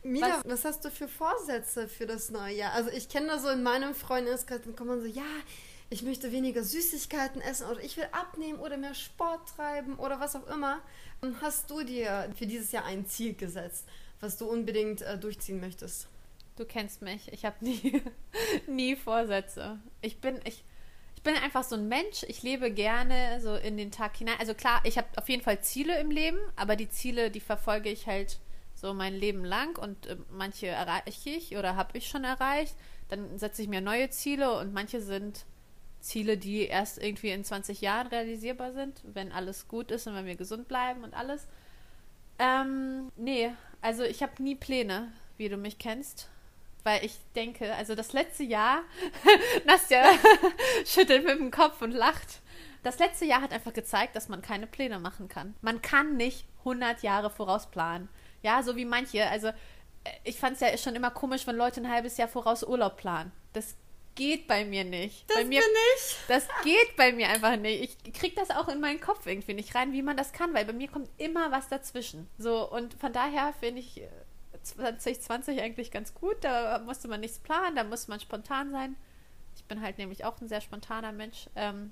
Mila, 0.01 0.41
was, 0.45 0.45
was, 0.45 0.65
hast 0.65 0.85
du 0.85 0.91
für 0.91 1.09
Vorsätze 1.09 1.89
für 1.89 2.05
das 2.05 2.31
neue 2.31 2.55
Jahr? 2.55 2.71
Also 2.71 2.89
ich 2.89 3.09
kenne 3.09 3.27
da 3.27 3.39
so 3.39 3.49
in 3.49 3.63
meinem 3.63 3.93
Freundeskreis, 3.93 4.61
dann 4.63 4.77
kommt 4.77 4.89
man 4.89 5.01
so, 5.01 5.07
ja, 5.07 5.23
ich 5.89 6.03
möchte 6.03 6.31
weniger 6.31 6.63
Süßigkeiten 6.63 7.41
essen 7.41 7.67
oder 7.67 7.81
ich 7.81 7.97
will 7.97 8.07
abnehmen 8.13 8.59
oder 8.59 8.77
mehr 8.77 8.93
Sport 8.93 9.49
treiben 9.57 9.95
oder 9.95 10.21
was 10.21 10.37
auch 10.37 10.47
immer. 10.47 10.79
Hast 11.41 11.69
du 11.69 11.83
dir 11.83 12.31
für 12.35 12.47
dieses 12.47 12.71
Jahr 12.71 12.85
ein 12.85 13.05
Ziel 13.07 13.33
gesetzt, 13.33 13.85
was 14.21 14.37
du 14.37 14.45
unbedingt 14.45 15.01
äh, 15.01 15.17
durchziehen 15.17 15.59
möchtest? 15.59 16.07
Du 16.55 16.65
kennst 16.65 17.01
mich. 17.01 17.31
Ich 17.33 17.43
habe 17.43 17.63
nie, 17.63 18.01
nie 18.67 18.95
Vorsätze. 18.95 19.79
Ich 20.01 20.21
bin, 20.21 20.39
ich, 20.45 20.63
ich 21.15 21.23
bin 21.23 21.35
einfach 21.35 21.63
so 21.63 21.75
ein 21.75 21.89
Mensch. 21.89 22.23
Ich 22.27 22.43
lebe 22.43 22.71
gerne 22.71 23.41
so 23.41 23.55
in 23.55 23.77
den 23.77 23.91
Tag 23.91 24.15
hinein. 24.15 24.37
Also 24.39 24.53
klar, 24.53 24.81
ich 24.85 24.97
habe 24.97 25.07
auf 25.17 25.27
jeden 25.27 25.43
Fall 25.43 25.59
Ziele 25.61 25.99
im 25.99 26.11
Leben, 26.11 26.39
aber 26.55 26.75
die 26.75 26.89
Ziele, 26.89 27.29
die 27.29 27.41
verfolge 27.41 27.89
ich 27.89 28.07
halt 28.07 28.39
so 28.73 28.93
mein 28.93 29.13
Leben 29.13 29.43
lang 29.43 29.77
und 29.77 30.05
äh, 30.07 30.17
manche 30.31 30.67
erreiche 30.67 31.29
ich 31.29 31.57
oder 31.57 31.75
habe 31.75 31.97
ich 31.97 32.07
schon 32.07 32.23
erreicht. 32.23 32.75
Dann 33.09 33.37
setze 33.37 33.61
ich 33.61 33.67
mir 33.67 33.81
neue 33.81 34.09
Ziele 34.09 34.57
und 34.57 34.73
manche 34.73 35.01
sind 35.01 35.45
Ziele, 35.99 36.37
die 36.37 36.67
erst 36.67 37.01
irgendwie 37.01 37.31
in 37.31 37.43
20 37.43 37.81
Jahren 37.81 38.07
realisierbar 38.07 38.73
sind, 38.73 39.01
wenn 39.03 39.31
alles 39.31 39.67
gut 39.67 39.91
ist 39.91 40.07
und 40.07 40.15
wenn 40.15 40.25
wir 40.25 40.35
gesund 40.35 40.67
bleiben 40.67 41.03
und 41.03 41.13
alles. 41.13 41.47
Ähm, 42.39 43.11
nee, 43.17 43.51
also 43.81 44.03
ich 44.03 44.21
habe 44.23 44.41
nie 44.41 44.55
Pläne, 44.55 45.11
wie 45.37 45.49
du 45.49 45.57
mich 45.57 45.79
kennst 45.79 46.29
weil 46.85 47.03
ich 47.03 47.17
denke, 47.35 47.73
also 47.75 47.95
das 47.95 48.13
letzte 48.13 48.43
Jahr, 48.43 48.83
Nastja 49.65 50.03
schüttelt 50.85 51.25
mit 51.25 51.39
dem 51.39 51.51
Kopf 51.51 51.81
und 51.81 51.91
lacht. 51.91 52.41
Das 52.83 52.99
letzte 52.99 53.25
Jahr 53.25 53.41
hat 53.41 53.51
einfach 53.51 53.73
gezeigt, 53.73 54.15
dass 54.15 54.29
man 54.29 54.43
keine 54.43 54.67
Pläne 54.67 54.99
machen 54.99 55.27
kann. 55.27 55.55
Man 55.61 55.81
kann 55.81 56.15
nicht 56.15 56.45
100 56.59 57.01
Jahre 57.01 57.31
vorausplanen. 57.31 58.07
Ja, 58.43 58.61
so 58.61 58.75
wie 58.75 58.85
manche. 58.85 59.27
Also 59.27 59.49
ich 60.23 60.37
fand 60.37 60.53
es 60.53 60.59
ja 60.59 60.77
schon 60.77 60.95
immer 60.95 61.09
komisch, 61.09 61.47
wenn 61.47 61.55
Leute 61.55 61.81
ein 61.81 61.89
halbes 61.91 62.17
Jahr 62.17 62.27
voraus 62.27 62.63
Urlaub 62.63 62.97
planen. 62.97 63.31
Das 63.53 63.75
geht 64.13 64.45
bei 64.45 64.63
mir 64.63 64.83
nicht. 64.83 65.27
Das 65.27 65.37
bei 65.37 65.45
mir, 65.45 65.61
bin 65.61 65.69
ich. 65.95 66.15
Das 66.27 66.47
geht 66.63 66.95
bei 66.95 67.11
mir 67.11 67.29
einfach 67.29 67.57
nicht. 67.57 67.99
Ich 68.05 68.13
kriege 68.13 68.35
das 68.35 68.51
auch 68.51 68.67
in 68.67 68.79
meinen 68.79 69.01
Kopf 69.01 69.25
irgendwie 69.25 69.55
nicht 69.55 69.73
rein, 69.73 69.91
wie 69.91 70.03
man 70.03 70.17
das 70.17 70.31
kann, 70.31 70.53
weil 70.53 70.65
bei 70.65 70.73
mir 70.73 70.87
kommt 70.87 71.09
immer 71.17 71.51
was 71.51 71.67
dazwischen. 71.67 72.29
So, 72.37 72.69
und 72.69 72.93
von 72.93 73.11
daher 73.11 73.53
finde 73.59 73.81
ich 73.81 74.03
2020 74.65 75.61
eigentlich 75.61 75.91
ganz 75.91 76.13
gut. 76.13 76.37
Da 76.41 76.79
musste 76.79 77.07
man 77.07 77.19
nichts 77.21 77.39
planen, 77.39 77.75
da 77.75 77.83
musste 77.83 78.11
man 78.11 78.19
spontan 78.19 78.71
sein. 78.71 78.95
Ich 79.55 79.63
bin 79.65 79.81
halt 79.81 79.97
nämlich 79.97 80.25
auch 80.25 80.39
ein 80.41 80.49
sehr 80.49 80.61
spontaner 80.61 81.11
Mensch. 81.11 81.49
Ähm, 81.55 81.91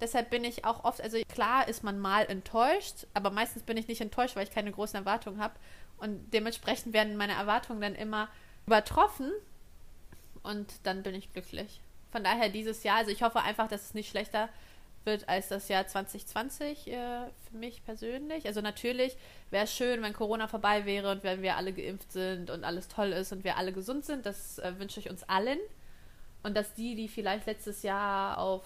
deshalb 0.00 0.30
bin 0.30 0.44
ich 0.44 0.64
auch 0.64 0.84
oft, 0.84 1.00
also 1.00 1.18
klar 1.32 1.68
ist 1.68 1.82
man 1.82 1.98
mal 1.98 2.26
enttäuscht, 2.26 3.06
aber 3.14 3.30
meistens 3.30 3.62
bin 3.62 3.76
ich 3.76 3.88
nicht 3.88 4.00
enttäuscht, 4.00 4.36
weil 4.36 4.44
ich 4.44 4.52
keine 4.52 4.72
großen 4.72 4.98
Erwartungen 4.98 5.40
habe. 5.40 5.54
Und 5.98 6.32
dementsprechend 6.32 6.92
werden 6.92 7.16
meine 7.16 7.34
Erwartungen 7.34 7.80
dann 7.80 7.94
immer 7.94 8.28
übertroffen 8.66 9.32
und 10.42 10.72
dann 10.84 11.02
bin 11.02 11.14
ich 11.14 11.32
glücklich. 11.32 11.80
Von 12.10 12.24
daher 12.24 12.48
dieses 12.48 12.82
Jahr, 12.82 12.98
also 12.98 13.10
ich 13.10 13.22
hoffe 13.22 13.40
einfach, 13.40 13.68
dass 13.68 13.82
es 13.84 13.94
nicht 13.94 14.10
schlechter 14.10 14.42
wird 14.42 14.50
als 15.26 15.48
das 15.48 15.68
Jahr 15.68 15.86
2020 15.86 16.88
äh, 16.88 16.94
für 17.50 17.56
mich 17.56 17.84
persönlich. 17.84 18.46
Also 18.46 18.60
natürlich 18.60 19.16
wäre 19.50 19.64
es 19.64 19.74
schön, 19.74 20.02
wenn 20.02 20.12
Corona 20.12 20.46
vorbei 20.46 20.84
wäre 20.84 21.10
und 21.10 21.22
wenn 21.22 21.42
wir 21.42 21.56
alle 21.56 21.72
geimpft 21.72 22.12
sind 22.12 22.50
und 22.50 22.64
alles 22.64 22.88
toll 22.88 23.12
ist 23.12 23.32
und 23.32 23.44
wir 23.44 23.56
alle 23.56 23.72
gesund 23.72 24.04
sind. 24.04 24.26
Das 24.26 24.58
äh, 24.58 24.78
wünsche 24.78 25.00
ich 25.00 25.10
uns 25.10 25.22
allen. 25.24 25.58
Und 26.42 26.56
dass 26.56 26.74
die, 26.74 26.94
die 26.94 27.08
vielleicht 27.08 27.46
letztes 27.46 27.82
Jahr 27.82 28.38
auf 28.38 28.64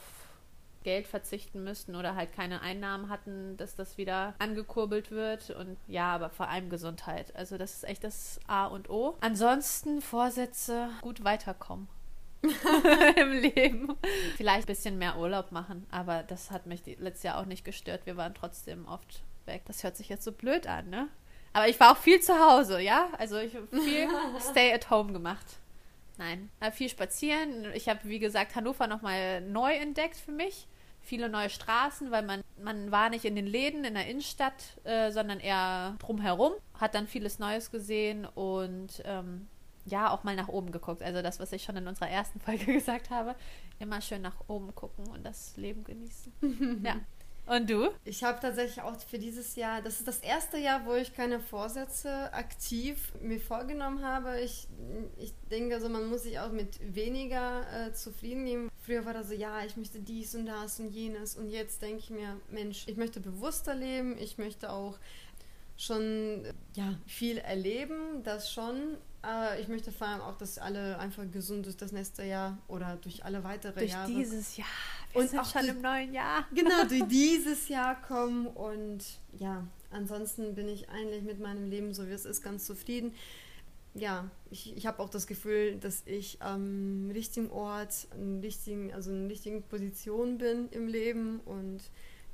Geld 0.85 1.07
verzichten 1.09 1.65
müssten 1.65 1.97
oder 1.97 2.15
halt 2.15 2.33
keine 2.33 2.61
Einnahmen 2.61 3.09
hatten, 3.09 3.57
dass 3.57 3.75
das 3.75 3.97
wieder 3.99 4.35
angekurbelt 4.39 5.11
wird. 5.11 5.51
Und 5.51 5.77
ja, 5.89 6.15
aber 6.15 6.31
vor 6.31 6.49
allem 6.49 6.71
Gesundheit. 6.71 7.35
Also 7.35 7.59
das 7.59 7.75
ist 7.75 7.85
echt 7.85 8.05
das 8.05 8.39
A 8.47 8.67
und 8.67 8.91
O. 8.91 9.17
Ansonsten 9.21 10.01
Vorsätze, 10.01 10.91
gut 11.01 11.25
weiterkommen. 11.25 11.89
im 13.17 13.33
Leben. 13.33 13.97
Vielleicht 14.37 14.65
ein 14.65 14.73
bisschen 14.73 14.99
mehr 14.99 15.19
Urlaub 15.19 15.53
machen, 15.53 15.87
aber 15.91 16.23
das 16.23 16.51
hat 16.51 16.67
mich 16.67 16.83
letztes 16.85 17.23
Jahr 17.23 17.39
auch 17.39 17.47
nicht 17.47 17.65
gestört. 17.65 18.07
Wir 18.07 18.17
waren 18.17 18.35
trotzdem 18.35 18.87
oft 18.87 19.23
weg. 19.47 19.63
Das 19.67 19.83
hört 19.85 19.97
sich 19.97 20.09
jetzt 20.09 20.25
so 20.25 20.33
blöd 20.33 20.67
an, 20.67 20.91
ne? 20.91 21.09
Aber 21.53 21.69
ich 21.69 21.79
war 21.79 21.93
auch 21.93 21.99
viel 21.99 22.21
zu 22.21 22.39
Hause, 22.39 22.81
ja? 22.81 23.09
Also 23.19 23.39
ich 23.39 23.55
habe 23.55 23.69
viel 23.69 24.09
Stay 24.41 24.73
at 24.73 24.91
Home 24.91 25.13
gemacht. 25.13 25.59
Nein, 26.17 26.51
viel 26.73 26.89
spazieren. 26.89 27.73
Ich 27.75 27.89
habe, 27.89 28.01
wie 28.05 28.21
gesagt, 28.21 28.55
Hannover 28.55 28.87
nochmal 28.87 29.41
neu 29.41 29.75
entdeckt 29.75 30.17
für 30.17 30.33
mich 30.33 30.69
viele 31.05 31.29
neue 31.29 31.51
Straßen, 31.51 32.11
weil 32.11 32.23
man, 32.23 32.43
man 32.63 32.91
war 32.91 33.11
nicht 33.11 33.25
in 33.25 33.37
den 33.37 33.47
Läden 33.47 33.85
in 33.85 33.95
der 33.95 34.07
Innenstadt, 34.07 34.79
äh, 34.85 35.11
sondern 35.11 35.39
eher 35.39 35.97
drumherum, 35.99 36.55
hat 36.79 36.95
dann 36.95 37.07
vieles 37.07 37.39
Neues 37.39 37.71
gesehen 37.71 38.27
und 38.27 39.03
ähm, 39.05 39.47
ja, 39.85 40.11
auch 40.11 40.25
mal 40.25 40.37
nach 40.37 40.49
oben 40.49 40.73
geguckt. 40.73 41.03
Also 41.03 41.23
das, 41.23 41.41
was 41.41 41.53
ich 41.53 41.63
schon 41.63 41.77
in 41.77 41.87
unserer 41.87 42.09
ersten 42.09 42.41
Folge 42.45 42.73
gesagt 42.73 43.11
habe, 43.11 43.35
immer 43.79 44.01
schön 44.01 44.23
nach 44.23 44.37
oben 44.49 44.75
gucken 44.75 45.07
und 45.09 45.25
das 45.25 45.57
Leben 45.57 45.85
genießen. 45.85 46.83
ja. 46.85 46.97
Und 47.47 47.69
du? 47.69 47.91
Ich 48.07 48.25
habe 48.25 48.41
tatsächlich 48.41 48.83
auch 48.83 48.99
für 48.99 49.19
dieses 49.19 49.55
Jahr, 49.55 49.83
das 49.83 49.99
ist 49.99 50.09
das 50.09 50.21
erste 50.21 50.57
Jahr, 50.57 50.87
wo 50.87 50.95
ich 50.95 51.15
keine 51.15 51.41
Vorsätze 51.41 52.33
aktiv 52.33 53.13
mir 53.21 53.39
vorgenommen 53.39 54.03
habe. 54.03 54.41
Ich, 54.41 54.67
ich 55.19 55.35
denke, 55.51 55.75
also 55.75 55.91
man 55.91 56.09
muss 56.09 56.23
sich 56.23 56.39
auch 56.39 56.53
mit 56.53 56.79
weniger 56.95 57.67
äh, 57.71 57.93
zufrieden 57.93 58.47
geben. 58.47 58.71
Früher 58.81 59.05
war 59.05 59.13
das 59.13 59.29
so, 59.29 59.35
ja, 59.35 59.63
ich 59.63 59.77
möchte 59.77 59.99
dies 59.99 60.35
und 60.35 60.47
das 60.47 60.81
und 60.81 60.91
jenes. 60.91 61.37
Und 61.37 61.51
jetzt 61.51 61.83
denke 61.83 61.99
ich 61.99 62.09
mir, 62.09 62.41
Mensch, 62.51 62.85
ich 62.87 62.97
möchte 62.97 63.21
bewusster 63.21 63.75
leben. 63.75 64.17
Ich 64.17 64.39
möchte 64.39 64.73
auch 64.73 64.99
schon 65.77 66.45
ja, 66.75 66.95
viel 67.07 67.39
erleben, 67.39 68.23
das 68.23 68.53
schon. 68.53 68.97
Aber 69.23 69.59
ich 69.59 69.69
möchte 69.69 69.91
vor 69.91 70.07
allem 70.07 70.21
auch, 70.21 70.37
dass 70.37 70.59
alle 70.59 70.99
einfach 70.99 71.25
gesund 71.33 71.65
durch 71.65 71.77
das 71.77 71.93
nächste 71.93 72.25
Jahr 72.25 72.59
oder 72.69 72.97
durch 72.97 73.25
alle 73.25 73.43
weitere 73.43 73.81
durch 73.81 73.93
Jahre. 73.93 74.13
Durch 74.13 74.25
dieses 74.25 74.57
Jahr. 74.59 74.67
Wir 75.13 75.23
und 75.23 75.31
sind 75.31 75.39
auch 75.39 75.51
schon 75.51 75.63
durch, 75.63 75.77
im 75.77 75.83
neuen 75.83 76.13
Jahr. 76.13 76.47
Genau, 76.55 76.85
durch 76.89 77.05
dieses 77.09 77.69
Jahr 77.69 78.01
kommen. 78.03 78.47
Und 78.47 79.03
ja, 79.39 79.67
ansonsten 79.91 80.55
bin 80.55 80.69
ich 80.69 80.91
eigentlich 80.91 81.23
mit 81.23 81.41
meinem 81.41 81.71
Leben, 81.71 81.95
so 81.95 82.07
wie 82.07 82.13
es 82.13 82.27
ist, 82.27 82.43
ganz 82.43 82.67
zufrieden. 82.67 83.15
Ja, 83.95 84.29
ich, 84.51 84.77
ich 84.77 84.87
habe 84.87 85.01
auch 85.01 85.09
das 85.09 85.27
Gefühl, 85.27 85.77
dass 85.77 86.03
ich 86.05 86.43
am 86.43 87.11
richtigen 87.13 87.51
Ort, 87.51 88.09
an 88.11 88.41
richtigen, 88.41 88.93
also 88.93 89.11
in 89.11 89.29
richtigen 89.29 89.63
Position 89.63 90.37
bin 90.37 90.69
im 90.71 90.89
Leben 90.89 91.41
und 91.41 91.81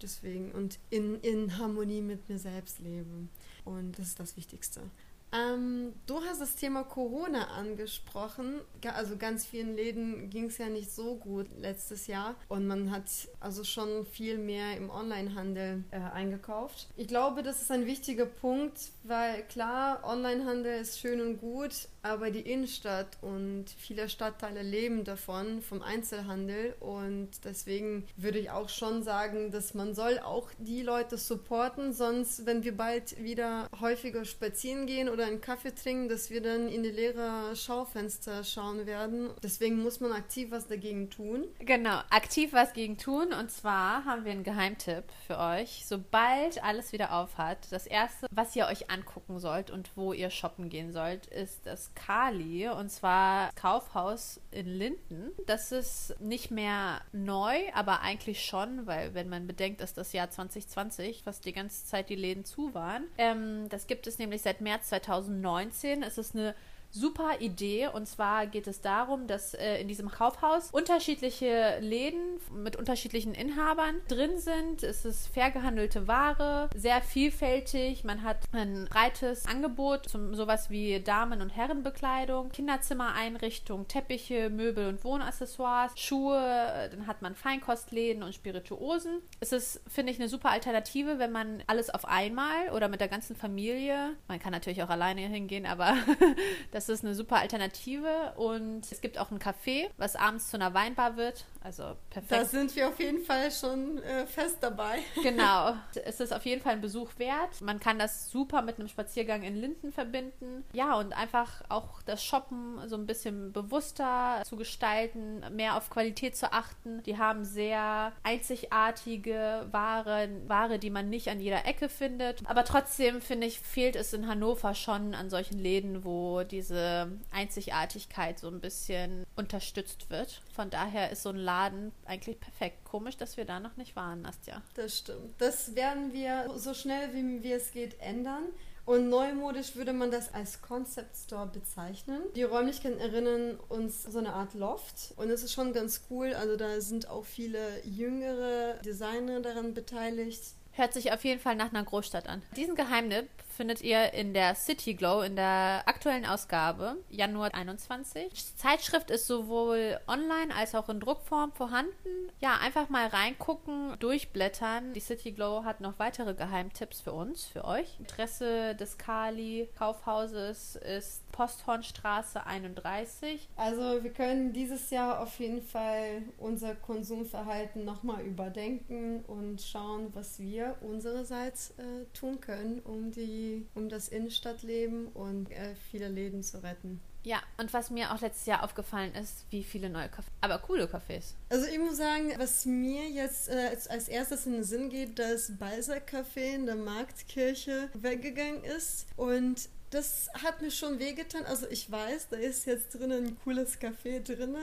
deswegen 0.03 0.53
und 0.53 0.79
in, 0.91 1.17
in 1.21 1.59
Harmonie 1.59 2.03
mit 2.03 2.29
mir 2.29 2.39
selbst 2.39 2.81
lebe. 2.81 3.29
Und 3.65 3.99
das 3.99 4.09
ist 4.09 4.21
das 4.21 4.37
Wichtigste. 4.37 4.83
Ähm, 5.33 5.93
du 6.07 6.21
hast 6.23 6.41
das 6.41 6.57
Thema 6.57 6.85
Corona 6.85 7.49
angesprochen. 7.57 8.61
Also 8.95 9.17
ganz 9.17 9.47
vielen 9.47 9.77
Läden 9.77 10.31
ging 10.31 10.47
es 10.47 10.59
ja 10.59 10.69
nicht 10.69 10.91
so 10.91 11.17
gut 11.17 11.47
letztes 11.59 12.07
Jahr 12.07 12.35
und 12.49 12.67
man 12.67 12.91
hat 12.91 13.05
also 13.39 13.65
schon 13.65 14.07
viel 14.07 14.39
mehr 14.39 14.77
im 14.77 14.91
Onlinehandel 14.91 15.85
äh, 15.91 15.99
eingekauft. 15.99 16.89
Ich 16.97 17.09
glaube, 17.09 17.43
das 17.43 17.63
ist 17.63 17.71
ein 17.71 17.87
wichtiger 17.87 18.27
Punkt, 18.27 18.81
weil 19.05 19.43
klar, 19.45 20.03
Onlinehandel 20.05 20.81
ist 20.81 20.99
schön 20.99 21.21
und 21.21 21.39
gut, 21.39 21.89
aber 22.03 22.31
die 22.31 22.41
Innenstadt 22.41 23.19
und 23.21 23.67
viele 23.77 24.09
Stadtteile 24.09 24.63
leben 24.63 25.05
davon, 25.05 25.61
vom 25.61 25.83
Einzelhandel. 25.83 26.75
Und 26.81 27.29
deswegen 27.45 28.07
würde 28.17 28.39
ich 28.39 28.51
auch 28.51 28.69
schon 28.69 29.03
sagen, 29.03 29.51
dass 29.51 29.75
man 29.75 29.95
soll 29.95 30.19
auch 30.19 30.51
die 30.59 30.83
Leute 30.83 31.19
supporten, 31.19 31.93
sonst, 31.93 32.47
wenn 32.47 32.65
wir 32.65 32.77
bald 32.77 33.23
wieder 33.23 33.69
häufiger 33.81 34.25
spazieren 34.25 34.87
gehen 34.87 35.09
oder 35.09 35.20
einen 35.25 35.41
Kaffee 35.41 35.75
trinken, 35.75 36.09
dass 36.09 36.31
wir 36.31 36.43
dann 36.43 36.69
in 36.69 36.83
die 36.83 36.91
leere 36.91 37.55
Schaufenster 37.57 38.45
schauen 38.45 38.87
werden. 38.87 39.31
Deswegen 39.43 39.83
muss 39.83 40.01
man 40.01 40.13
aktiv 40.13 40.51
was 40.51 40.67
dagegen 40.67 41.11
tun. 41.11 41.47
Genau, 41.59 42.01
aktiv 42.11 42.53
was 42.53 42.73
gegen 42.73 42.99
tun. 42.99 43.33
Und 43.33 43.51
zwar 43.51 44.05
haben 44.05 44.25
wir 44.25 44.33
einen 44.33 44.45
Geheimtipp 44.45 45.05
für 45.27 45.39
euch. 45.39 45.85
Sobald 45.87 46.63
alles 46.63 46.93
wieder 46.93 47.13
aufhat, 47.15 47.59
das 47.71 47.87
erste, 47.87 48.27
was 48.31 48.55
ihr 48.57 48.67
euch 48.67 48.91
angucken 48.91 49.39
sollt 49.39 49.71
und 49.71 49.91
wo 49.97 50.13
ihr 50.13 50.31
shoppen 50.31 50.69
gehen 50.69 50.93
sollt, 50.93 51.27
ist 51.27 51.67
das 51.67 51.95
Kali 51.95 52.69
und 52.69 52.91
zwar 52.91 53.51
Kaufhaus 53.55 54.41
in 54.51 54.67
Linden. 54.67 55.31
Das 55.47 55.73
ist 55.73 56.15
nicht 56.21 56.51
mehr 56.51 57.01
neu, 57.13 57.57
aber 57.75 58.01
eigentlich 58.01 58.45
schon, 58.45 58.87
weil 58.87 59.15
wenn 59.15 59.29
man 59.29 59.47
bedenkt, 59.47 59.81
dass 59.81 59.95
das 59.95 60.13
Jahr 60.13 60.31
2020 60.31 61.23
fast 61.23 61.45
die 61.45 61.53
ganze 61.53 61.85
Zeit 61.87 62.09
die 62.09 62.17
Läden 62.17 62.45
zu 62.45 62.75
waren. 62.75 63.05
Ähm, 63.19 63.69
das 63.69 63.87
gibt 63.87 64.07
es 64.07 64.19
nämlich 64.19 64.43
seit 64.43 64.61
März 64.61 64.89
2019. 65.11 66.03
Es 66.03 66.19
ist 66.19 66.35
eine 66.35 66.55
super 66.91 67.41
Idee. 67.41 67.89
Und 67.89 68.07
zwar 68.07 68.47
geht 68.47 68.67
es 68.67 68.81
darum, 68.81 69.27
dass 69.27 69.55
äh, 69.55 69.81
in 69.81 69.89
diesem 69.89 70.11
Kaufhaus 70.11 70.71
unterschiedliche 70.73 71.79
Läden 71.81 72.41
mit 72.53 72.77
unterschiedlichen 72.77 73.35
Inhabern 73.35 74.01
drin 74.09 74.39
sind. 74.39 74.83
Es 74.83 75.05
ist 75.05 75.29
fair 75.29 75.51
gehandelte 75.51 76.09
Ware, 76.09 76.69
sehr 76.75 77.01
vielfältig. 77.01 78.05
Man 78.05 78.23
hat 78.23 78.39
ein 78.53 78.87
breites 78.91 79.47
Angebot, 79.47 80.09
zum 80.09 80.35
sowas 80.35 80.71
wie 80.71 81.01
Damen- 81.01 81.43
und 81.43 81.51
Herrenbekleidung, 81.51 82.51
Kinderzimmereinrichtung, 82.51 83.89
Teppiche, 83.89 84.51
Möbel 84.51 84.89
und 84.89 85.05
Wohnaccessoires, 85.05 85.93
Schuhe. 85.97 86.89
Dann 86.91 87.07
hat 87.07 87.23
man 87.23 87.35
Feinkostläden 87.35 88.23
und 88.23 88.35
Spirituosen. 88.35 89.21
Es 89.41 89.53
ist, 89.53 89.81
finde 89.89 90.13
ich, 90.13 90.19
eine 90.19 90.29
super 90.29 90.51
Alternative, 90.51 91.19
wenn 91.19 91.33
man 91.33 91.63
alles 91.67 91.91
auf 91.91 92.05
einmal 92.05 92.71
oder 92.75 92.89
mit 92.89 93.01
der 93.01 93.09
ganzen 93.09 93.37
Familie, 93.37 94.17
man 94.29 94.39
kann 94.39 94.53
natürlich 94.53 94.83
auch 94.83 94.91
alleine 94.91 95.23
hingehen, 95.23 95.67
aber 95.67 95.95
das 96.73 96.80
Das 96.81 96.89
ist 96.89 97.05
eine 97.05 97.15
super 97.15 97.37
Alternative 97.37 98.33
und 98.37 98.91
es 98.91 99.03
gibt 99.03 99.19
auch 99.19 99.31
ein 99.31 99.39
Café, 99.39 99.91
was 99.99 100.17
abends 100.17 100.49
zu 100.49 100.57
einer 100.57 100.73
Weinbar 100.73 101.19
wird. 101.19 101.45
Also 101.63 101.97
perfekt. 102.09 102.33
Da 102.33 102.45
sind 102.45 102.75
wir 102.75 102.89
auf 102.89 102.99
jeden 102.99 103.23
Fall 103.23 103.51
schon 103.51 104.03
äh, 104.03 104.27
fest 104.27 104.59
dabei. 104.61 105.01
Genau. 105.23 105.75
Es 106.07 106.19
ist 106.19 106.33
auf 106.33 106.47
jeden 106.47 106.63
Fall 106.63 106.73
ein 106.73 106.81
Besuch 106.81 107.11
wert. 107.19 107.61
Man 107.61 107.79
kann 107.79 107.99
das 107.99 108.31
super 108.31 108.63
mit 108.63 108.79
einem 108.79 108.89
Spaziergang 108.89 109.43
in 109.43 109.55
Linden 109.55 109.93
verbinden. 109.93 110.65
Ja, 110.73 110.99
und 110.99 111.13
einfach 111.13 111.63
auch 111.69 112.03
das 112.03 112.25
Shoppen 112.25 112.81
so 112.87 112.97
ein 112.97 113.07
bisschen 113.07 113.53
bewusster 113.53 114.43
zu 114.45 114.57
gestalten, 114.57 115.45
mehr 115.55 115.77
auf 115.77 115.91
Qualität 115.91 116.37
zu 116.37 116.53
achten. 116.53 117.03
Die 117.03 117.19
haben 117.19 117.45
sehr 117.45 118.13
einzigartige 118.23 119.67
Ware, 119.71 120.29
Ware, 120.47 120.79
die 120.79 120.91
man 120.91 121.11
nicht 121.11 121.29
an 121.29 121.41
jeder 121.41 121.67
Ecke 121.67 121.89
findet. 121.89 122.49
Aber 122.49 122.65
trotzdem, 122.65 123.21
finde 123.21 123.47
ich, 123.47 123.61
fehlt 123.61 123.97
es 123.97 124.13
in 124.15 124.27
Hannover 124.27 124.75
schon 124.75 125.15
an 125.15 125.29
solchen 125.29 125.59
Läden, 125.59 126.05
wo 126.05 126.43
diese 126.43 127.13
Einzigartigkeit 127.31 128.39
so 128.39 128.49
ein 128.49 128.61
bisschen 128.61 129.27
unterstützt 129.37 130.09
wird. 130.11 130.43
Von 130.55 130.71
daher 130.71 131.11
ist 131.11 131.23
so 131.23 131.29
ein 131.29 131.50
Laden 131.51 131.91
eigentlich 132.05 132.39
perfekt. 132.39 132.85
Komisch, 132.85 133.17
dass 133.17 133.37
wir 133.37 133.45
da 133.45 133.59
noch 133.59 133.77
nicht 133.77 133.97
waren, 133.97 134.23
Nastja. 134.23 134.63
Das 134.75 134.99
stimmt. 134.99 135.35
Das 135.39 135.75
werden 135.75 136.13
wir 136.13 136.49
so 136.57 136.75
schnell 136.75 137.13
wie, 137.13 137.43
wie 137.43 137.53
es 137.53 137.73
geht 137.73 137.99
ändern. 138.01 138.45
Und 138.87 139.09
neumodisch 139.09 139.75
würde 139.75 139.93
man 139.93 140.13
das 140.13 140.33
als 140.33 140.63
Concept 140.63 141.17
Store 141.17 141.49
bezeichnen. 141.49 142.23
Die 142.37 142.45
Räumlichkeiten 142.45 143.01
erinnern 143.01 143.59
uns 143.69 144.05
so 144.05 144.19
eine 144.19 144.33
Art 144.33 144.55
Loft. 144.55 145.13
Und 145.17 145.29
es 145.29 145.43
ist 145.43 145.53
schon 145.53 145.73
ganz 145.73 146.03
cool. 146.09 146.35
Also 146.35 146.57
da 146.57 146.81
sind 146.81 147.09
auch 147.09 147.25
viele 147.25 147.85
jüngere 147.85 148.75
Designer 148.85 149.41
daran 149.41 149.75
beteiligt. 149.75 150.43
Hört 150.73 150.95
sich 150.95 151.13
auf 151.13 151.25
jeden 151.25 151.41
Fall 151.41 151.57
nach 151.57 151.73
einer 151.73 151.83
Großstadt 151.83 152.29
an. 152.29 152.43
Diesen 152.57 152.77
Geheimtipp 152.77 153.29
findet 153.61 153.83
ihr 153.83 154.15
in 154.15 154.33
der 154.33 154.55
City 154.55 154.95
Glow, 154.95 155.21
in 155.21 155.37
der 155.37 155.83
aktuellen 155.85 156.25
Ausgabe, 156.25 156.97
Januar 157.11 157.53
21. 157.53 158.33
Die 158.33 158.57
Zeitschrift 158.57 159.11
ist 159.11 159.27
sowohl 159.27 160.01
online 160.07 160.55
als 160.55 160.75
auch 160.75 160.89
in 160.89 160.99
Druckform 160.99 161.53
vorhanden. 161.53 161.93
Ja, 162.41 162.57
einfach 162.65 162.89
mal 162.89 163.09
reingucken, 163.09 163.99
durchblättern. 163.99 164.95
Die 164.95 165.01
City 165.01 165.33
Glow 165.33 165.65
hat 165.65 165.83
noch 165.83 165.99
weitere 165.99 166.33
Geheimtipps 166.33 167.03
für 167.03 167.13
uns, 167.13 167.45
für 167.45 167.67
euch. 167.67 167.99
Adresse 168.03 168.75
des 168.77 168.97
Kali 168.97 169.69
Kaufhauses 169.77 170.77
ist 170.77 171.30
Posthornstraße 171.41 172.45
31. 172.45 173.49
Also 173.57 174.05
wir 174.05 174.13
können 174.13 174.53
dieses 174.53 174.91
Jahr 174.91 175.21
auf 175.21 175.41
jeden 175.41 175.63
Fall 175.63 176.21
unser 176.37 176.75
Konsumverhalten 176.75 177.83
nochmal 177.83 178.21
überdenken 178.27 179.25
und 179.25 179.63
schauen, 179.63 180.09
was 180.13 180.39
wir 180.39 180.77
unsererseits 180.83 181.71
äh, 181.79 182.05
tun 182.13 182.43
können, 182.43 182.81
um, 182.81 183.11
die, 183.11 183.67
um 183.75 183.89
das 183.89 184.09
Innenstadtleben 184.09 185.09
und 185.09 185.51
äh, 185.51 185.75
viele 185.91 186.09
Läden 186.09 186.43
zu 186.43 186.63
retten. 186.63 187.01
Ja, 187.23 187.39
und 187.57 187.73
was 187.73 187.91
mir 187.91 188.13
auch 188.13 188.21
letztes 188.21 188.45
Jahr 188.45 188.63
aufgefallen 188.63 189.15
ist, 189.15 189.47
wie 189.49 189.63
viele 189.63 189.89
neue 189.89 190.09
Cafés, 190.09 190.31
aber 190.43 190.59
coole 190.59 190.85
Cafés. 190.85 191.35
Also 191.49 191.67
ich 191.67 191.79
muss 191.79 191.97
sagen, 191.97 192.33
was 192.37 192.67
mir 192.67 193.09
jetzt 193.09 193.49
äh, 193.49 193.77
als 193.89 194.09
erstes 194.09 194.45
in 194.45 194.53
den 194.53 194.65
Sinn 194.65 194.91
geht, 194.91 195.19
dass 195.19 195.57
Balsac 195.57 196.11
Café 196.11 196.55
in 196.55 196.67
der 196.67 196.77
Marktkirche 196.77 197.89
weggegangen 197.95 198.63
ist 198.65 199.07
und 199.17 199.71
das 199.91 200.31
hat 200.45 200.63
mir 200.63 200.71
schon 200.71 200.99
wehgetan. 200.99 201.45
Also 201.47 201.67
ich 201.69 201.91
weiß, 201.91 202.29
da 202.31 202.37
ist 202.37 202.67
jetzt 202.67 202.95
drinnen 202.95 203.27
ein 203.27 203.39
cooles 203.45 203.81
Café 203.81 204.23
drin 204.23 204.57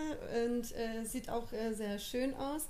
und 0.45 0.71
äh, 0.75 1.03
sieht 1.03 1.29
auch 1.29 1.51
äh, 1.51 1.73
sehr 1.73 1.99
schön 1.99 2.33
aus. 2.35 2.67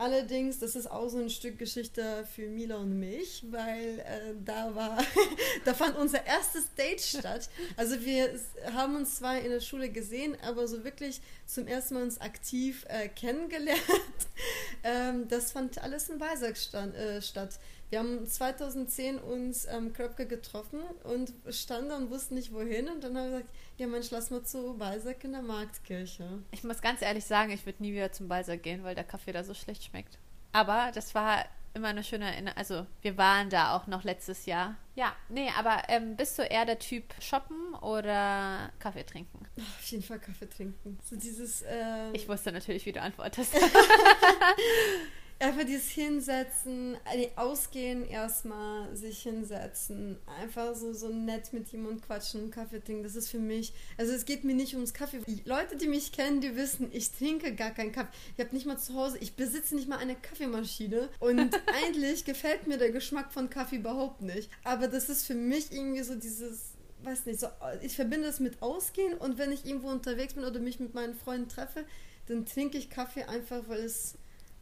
Allerdings, 0.00 0.60
das 0.60 0.76
ist 0.76 0.88
auch 0.88 1.08
so 1.08 1.18
ein 1.18 1.28
Stück 1.28 1.58
Geschichte 1.58 2.24
für 2.32 2.46
Mila 2.46 2.76
und 2.76 3.00
mich, 3.00 3.42
weil 3.50 3.98
äh, 3.98 4.32
da 4.44 4.72
war, 4.72 4.96
da 5.64 5.74
fand 5.74 5.96
unser 5.96 6.24
erstes 6.24 6.72
Date 6.74 7.00
statt. 7.00 7.48
Also 7.76 8.00
wir 8.04 8.38
haben 8.72 8.94
uns 8.94 9.16
zwar 9.16 9.40
in 9.40 9.50
der 9.50 9.60
Schule 9.60 9.88
gesehen, 9.88 10.36
aber 10.40 10.68
so 10.68 10.84
wirklich 10.84 11.20
zum 11.46 11.66
ersten 11.66 11.94
Mal 11.94 12.04
uns 12.04 12.20
aktiv 12.20 12.86
äh, 12.88 13.08
kennengelernt. 13.08 13.80
ähm, 14.84 15.26
das 15.26 15.50
fand 15.50 15.82
alles 15.82 16.08
in 16.08 16.20
Weißach 16.20 16.94
äh, 16.94 17.20
statt. 17.20 17.58
Wir 17.90 18.00
haben 18.00 18.26
2010 18.26 19.18
uns 19.18 19.66
am 19.66 19.94
Kröpke 19.94 20.26
getroffen 20.26 20.80
und 21.04 21.32
standen 21.50 21.92
und 21.92 22.10
wussten 22.10 22.34
nicht 22.34 22.52
wohin. 22.52 22.88
Und 22.88 23.02
dann 23.02 23.16
haben 23.16 23.30
wir 23.30 23.38
gesagt, 23.38 23.54
ja 23.78 23.86
Mensch, 23.86 24.10
lass 24.10 24.30
mal 24.30 24.42
zu 24.42 24.74
Balsack 24.74 25.24
in 25.24 25.32
der 25.32 25.42
Marktkirche. 25.42 26.42
Ich 26.50 26.64
muss 26.64 26.82
ganz 26.82 27.00
ehrlich 27.00 27.24
sagen, 27.24 27.50
ich 27.50 27.64
würde 27.64 27.82
nie 27.82 27.92
wieder 27.92 28.12
zum 28.12 28.28
Balsack 28.28 28.62
gehen, 28.62 28.84
weil 28.84 28.94
der 28.94 29.04
Kaffee 29.04 29.32
da 29.32 29.42
so 29.42 29.54
schlecht 29.54 29.84
schmeckt. 29.84 30.18
Aber 30.52 30.90
das 30.94 31.14
war 31.14 31.46
immer 31.72 31.88
eine 31.88 32.04
schöne 32.04 32.26
Erinnerung. 32.26 32.58
Also 32.58 32.86
wir 33.00 33.16
waren 33.16 33.48
da 33.48 33.74
auch 33.74 33.86
noch 33.86 34.04
letztes 34.04 34.44
Jahr. 34.44 34.76
Ja, 34.94 35.14
nee, 35.30 35.48
aber 35.56 35.82
ähm, 35.88 36.16
bist 36.16 36.38
du 36.38 36.42
eher 36.42 36.66
der 36.66 36.78
Typ 36.78 37.04
shoppen 37.20 37.74
oder 37.80 38.70
Kaffee 38.80 39.04
trinken? 39.04 39.46
Auf 39.56 39.84
jeden 39.84 40.02
Fall 40.02 40.18
Kaffee 40.18 40.48
trinken. 40.48 40.98
So 41.02 41.16
dieses. 41.16 41.62
Äh 41.62 42.10
ich 42.12 42.28
wusste 42.28 42.52
natürlich, 42.52 42.84
wie 42.84 42.92
du 42.92 43.00
antwortest. 43.00 43.54
Einfach 45.40 45.64
dieses 45.64 45.88
Hinsetzen, 45.90 46.96
äh, 47.14 47.28
ausgehen 47.36 48.04
erstmal, 48.04 48.94
sich 48.96 49.22
hinsetzen, 49.22 50.18
einfach 50.40 50.74
so, 50.74 50.92
so 50.92 51.10
nett 51.10 51.52
mit 51.52 51.68
jemandem 51.68 52.00
quatschen 52.00 52.42
und 52.42 52.50
Kaffee 52.50 52.80
trinken, 52.80 53.04
das 53.04 53.14
ist 53.14 53.28
für 53.28 53.38
mich, 53.38 53.72
also 53.96 54.12
es 54.12 54.24
geht 54.24 54.42
mir 54.42 54.56
nicht 54.56 54.74
ums 54.74 54.94
Kaffee. 54.94 55.20
Die 55.28 55.42
Leute, 55.44 55.76
die 55.76 55.86
mich 55.86 56.10
kennen, 56.10 56.40
die 56.40 56.56
wissen, 56.56 56.88
ich 56.92 57.12
trinke 57.12 57.54
gar 57.54 57.70
keinen 57.70 57.92
Kaffee. 57.92 58.10
Ich 58.36 58.44
habe 58.44 58.52
nicht 58.52 58.66
mal 58.66 58.78
zu 58.78 58.94
Hause, 58.94 59.18
ich 59.18 59.34
besitze 59.34 59.76
nicht 59.76 59.88
mal 59.88 59.98
eine 59.98 60.16
Kaffeemaschine 60.16 61.08
und 61.20 61.60
eigentlich 61.84 62.24
gefällt 62.24 62.66
mir 62.66 62.76
der 62.76 62.90
Geschmack 62.90 63.32
von 63.32 63.48
Kaffee 63.48 63.76
überhaupt 63.76 64.22
nicht. 64.22 64.50
Aber 64.64 64.88
das 64.88 65.08
ist 65.08 65.24
für 65.24 65.34
mich 65.34 65.70
irgendwie 65.70 66.02
so 66.02 66.16
dieses, 66.16 66.72
weiß 67.04 67.26
nicht, 67.26 67.38
so, 67.38 67.46
ich 67.80 67.94
verbinde 67.94 68.26
es 68.26 68.40
mit 68.40 68.60
Ausgehen 68.60 69.16
und 69.16 69.38
wenn 69.38 69.52
ich 69.52 69.64
irgendwo 69.64 69.88
unterwegs 69.88 70.34
bin 70.34 70.44
oder 70.44 70.58
mich 70.58 70.80
mit 70.80 70.94
meinen 70.94 71.14
Freunden 71.14 71.48
treffe, 71.48 71.84
dann 72.26 72.44
trinke 72.44 72.76
ich 72.76 72.90
Kaffee 72.90 73.22
einfach, 73.22 73.68
weil 73.68 73.84
es 73.84 74.18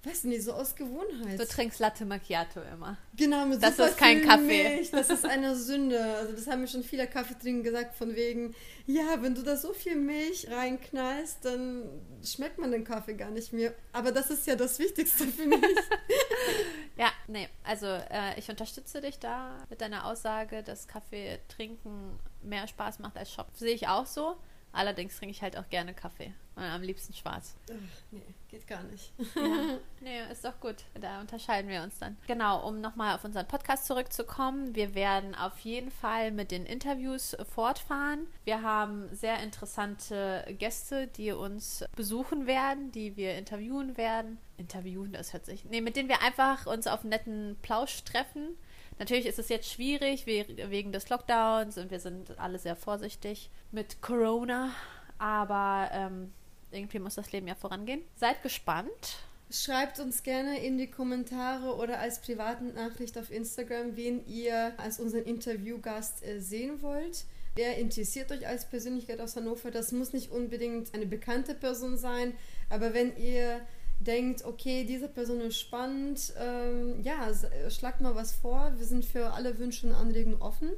weiß 0.07 0.25
nicht, 0.25 0.43
so 0.43 0.53
aus 0.53 0.75
Gewohnheit. 0.75 1.39
Du 1.39 1.47
trinkst 1.47 1.81
Latte 1.81 2.05
Macchiato 2.05 2.61
immer. 2.73 2.97
Genau, 3.17 3.47
mit 3.47 3.63
Das 3.63 3.79
ist 3.79 3.99
kein 3.99 4.23
Kaffee. 4.23 4.77
Milch. 4.77 4.91
Das 4.91 5.11
ist 5.11 5.25
eine 5.25 5.57
Sünde. 5.57 6.03
Also 6.03 6.33
das 6.33 6.47
haben 6.47 6.61
mir 6.61 6.69
schon 6.69 6.85
viele 6.85 7.07
Kaffeetrinken 7.07 7.63
gesagt, 7.63 7.95
von 7.97 8.15
wegen, 8.15 8.55
ja, 8.87 9.21
wenn 9.23 9.35
du 9.35 9.43
da 9.43 9.57
so 9.57 9.73
viel 9.73 9.97
Milch 9.97 10.49
reinknallst, 10.51 11.45
dann 11.45 11.85
schmeckt 12.25 12.59
man 12.59 12.71
den 12.71 12.85
Kaffee 12.85 13.15
gar 13.15 13.31
nicht 13.31 13.53
mehr. 13.53 13.75
Aber 13.93 14.13
das 14.13 14.31
ist 14.31 14.47
ja 14.47 14.57
das 14.57 14.79
Wichtigste 14.79 15.25
für 15.27 15.47
mich. 15.47 15.61
ja, 16.97 17.11
nee, 17.27 17.49
also 17.65 17.87
äh, 17.87 18.39
ich 18.39 18.49
unterstütze 18.49 19.01
dich 19.01 19.19
da 19.19 19.59
mit 19.69 19.81
deiner 19.81 20.07
Aussage, 20.07 20.63
dass 20.63 20.87
Kaffee 20.87 21.39
trinken 21.49 22.19
mehr 22.43 22.69
Spaß 22.69 23.01
macht 23.01 23.17
als 23.17 23.33
Shop. 23.33 23.49
Sehe 23.55 23.75
ich 23.75 23.89
auch 23.89 24.07
so. 24.07 24.37
Allerdings 24.77 25.17
trinke 25.17 25.33
ich 25.33 25.43
halt 25.43 25.57
auch 25.57 25.69
gerne 25.71 25.95
Kaffee. 25.95 26.33
Und 26.55 26.63
am 26.63 26.83
liebsten 26.83 27.13
schwarz. 27.13 27.55
Ach, 27.71 27.75
nee, 28.11 28.23
geht 28.49 28.67
gar 28.67 28.83
nicht. 28.85 29.13
Ja. 29.37 29.79
Nee, 30.01 30.21
ist 30.33 30.45
doch 30.45 30.59
gut. 30.61 30.77
Da 31.01 31.21
unterscheiden 31.21 31.71
wir 31.71 31.83
uns 31.83 31.99
dann. 31.99 32.17
Genau, 32.27 32.67
um 32.67 32.81
nochmal 32.81 33.15
auf 33.15 33.25
unseren 33.25 33.47
Podcast 33.47 33.87
zurückzukommen. 33.87 34.75
Wir 34.75 34.95
werden 34.95 35.35
auf 35.35 35.59
jeden 35.61 35.91
Fall 35.91 36.31
mit 36.31 36.51
den 36.51 36.65
Interviews 36.65 37.37
fortfahren. 37.55 38.27
Wir 38.45 38.63
haben 38.63 39.15
sehr 39.15 39.43
interessante 39.43 40.45
Gäste, 40.59 41.07
die 41.09 41.33
uns 41.33 41.85
besuchen 41.97 42.47
werden, 42.47 42.93
die 42.93 43.17
wir 43.17 43.35
interviewen 43.37 43.97
werden. 43.97 44.39
Interviewen, 44.57 45.13
das 45.13 45.33
hört 45.33 45.45
sich. 45.45 45.65
Nee, 45.67 45.81
mit 45.81 45.97
denen 45.97 46.09
wir 46.09 46.23
einfach 46.23 46.67
uns 46.67 46.87
auf 46.87 47.01
einen 47.01 47.11
netten 47.11 47.57
Plausch 47.63 48.05
treffen. 48.05 48.57
Natürlich 48.99 49.27
ist 49.27 49.39
es 49.39 49.49
jetzt 49.49 49.71
schwierig 49.71 50.27
wegen 50.27 50.93
des 50.93 51.09
Lockdowns 51.09 51.77
und 51.77 51.91
wir 51.91 52.01
sind 52.01 52.39
alle 52.39 52.59
sehr 52.59 52.77
vorsichtig 52.77 53.51
mit 53.71 54.01
Corona. 54.01 54.71
Aber 55.19 55.91
ähm, 55.93 56.33
irgendwie 56.71 56.99
muss 56.99 57.15
das 57.15 57.33
Leben 57.33 57.47
ja 57.47 57.55
vorangehen. 57.55 58.03
Seid 58.15 58.43
gespannt. 58.43 59.19
Schreibt 59.51 60.01
uns 60.01 60.23
gerne 60.23 60.59
in 60.59 60.77
die 60.77 60.91
Kommentare 60.91 61.77
oder 61.77 62.01
als 62.01 62.21
privaten 62.21 62.75
Nachricht 62.75 63.17
auf 63.17 63.31
Instagram, 63.31 63.97
wen 63.97 64.27
ihr 64.27 64.73
als 64.77 64.99
unseren 64.99 65.23
Interviewgast 65.23 66.25
äh, 66.25 66.41
sehen 66.41 66.83
wollt. 66.83 67.25
Wer 67.55 67.79
interessiert 67.79 68.31
euch 68.33 68.47
als 68.47 68.69
Persönlichkeit 68.69 69.21
aus 69.21 69.37
Hannover? 69.37 69.71
Das 69.71 69.93
muss 69.93 70.13
nicht 70.13 70.31
unbedingt 70.31 70.93
eine 70.95 71.07
bekannte 71.07 71.55
Person 71.55 71.97
sein, 71.97 72.35
aber 72.69 72.93
wenn 72.93 73.17
ihr 73.17 73.61
denkt, 74.07 74.45
okay, 74.45 74.85
diese 74.85 75.09
Person 75.09 75.41
ist 75.41 75.59
spannend, 75.59 76.33
ähm, 76.39 77.03
ja, 77.03 77.29
schlagt 77.69 78.01
mal 78.01 78.15
was 78.15 78.33
vor. 78.33 78.73
Wir 78.77 78.87
sind 78.87 79.05
für 79.05 79.33
alle 79.33 79.59
Wünsche 79.59 79.87
und 79.87 79.95
Anregungen 79.95 80.41
offen. 80.41 80.71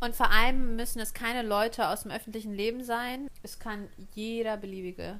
Und 0.00 0.14
vor 0.14 0.30
allem 0.30 0.76
müssen 0.76 1.00
es 1.00 1.14
keine 1.14 1.42
Leute 1.42 1.88
aus 1.88 2.02
dem 2.02 2.10
öffentlichen 2.10 2.52
Leben 2.52 2.84
sein. 2.84 3.28
Es 3.42 3.58
kann 3.58 3.88
jeder 4.14 4.56
beliebige, 4.56 5.18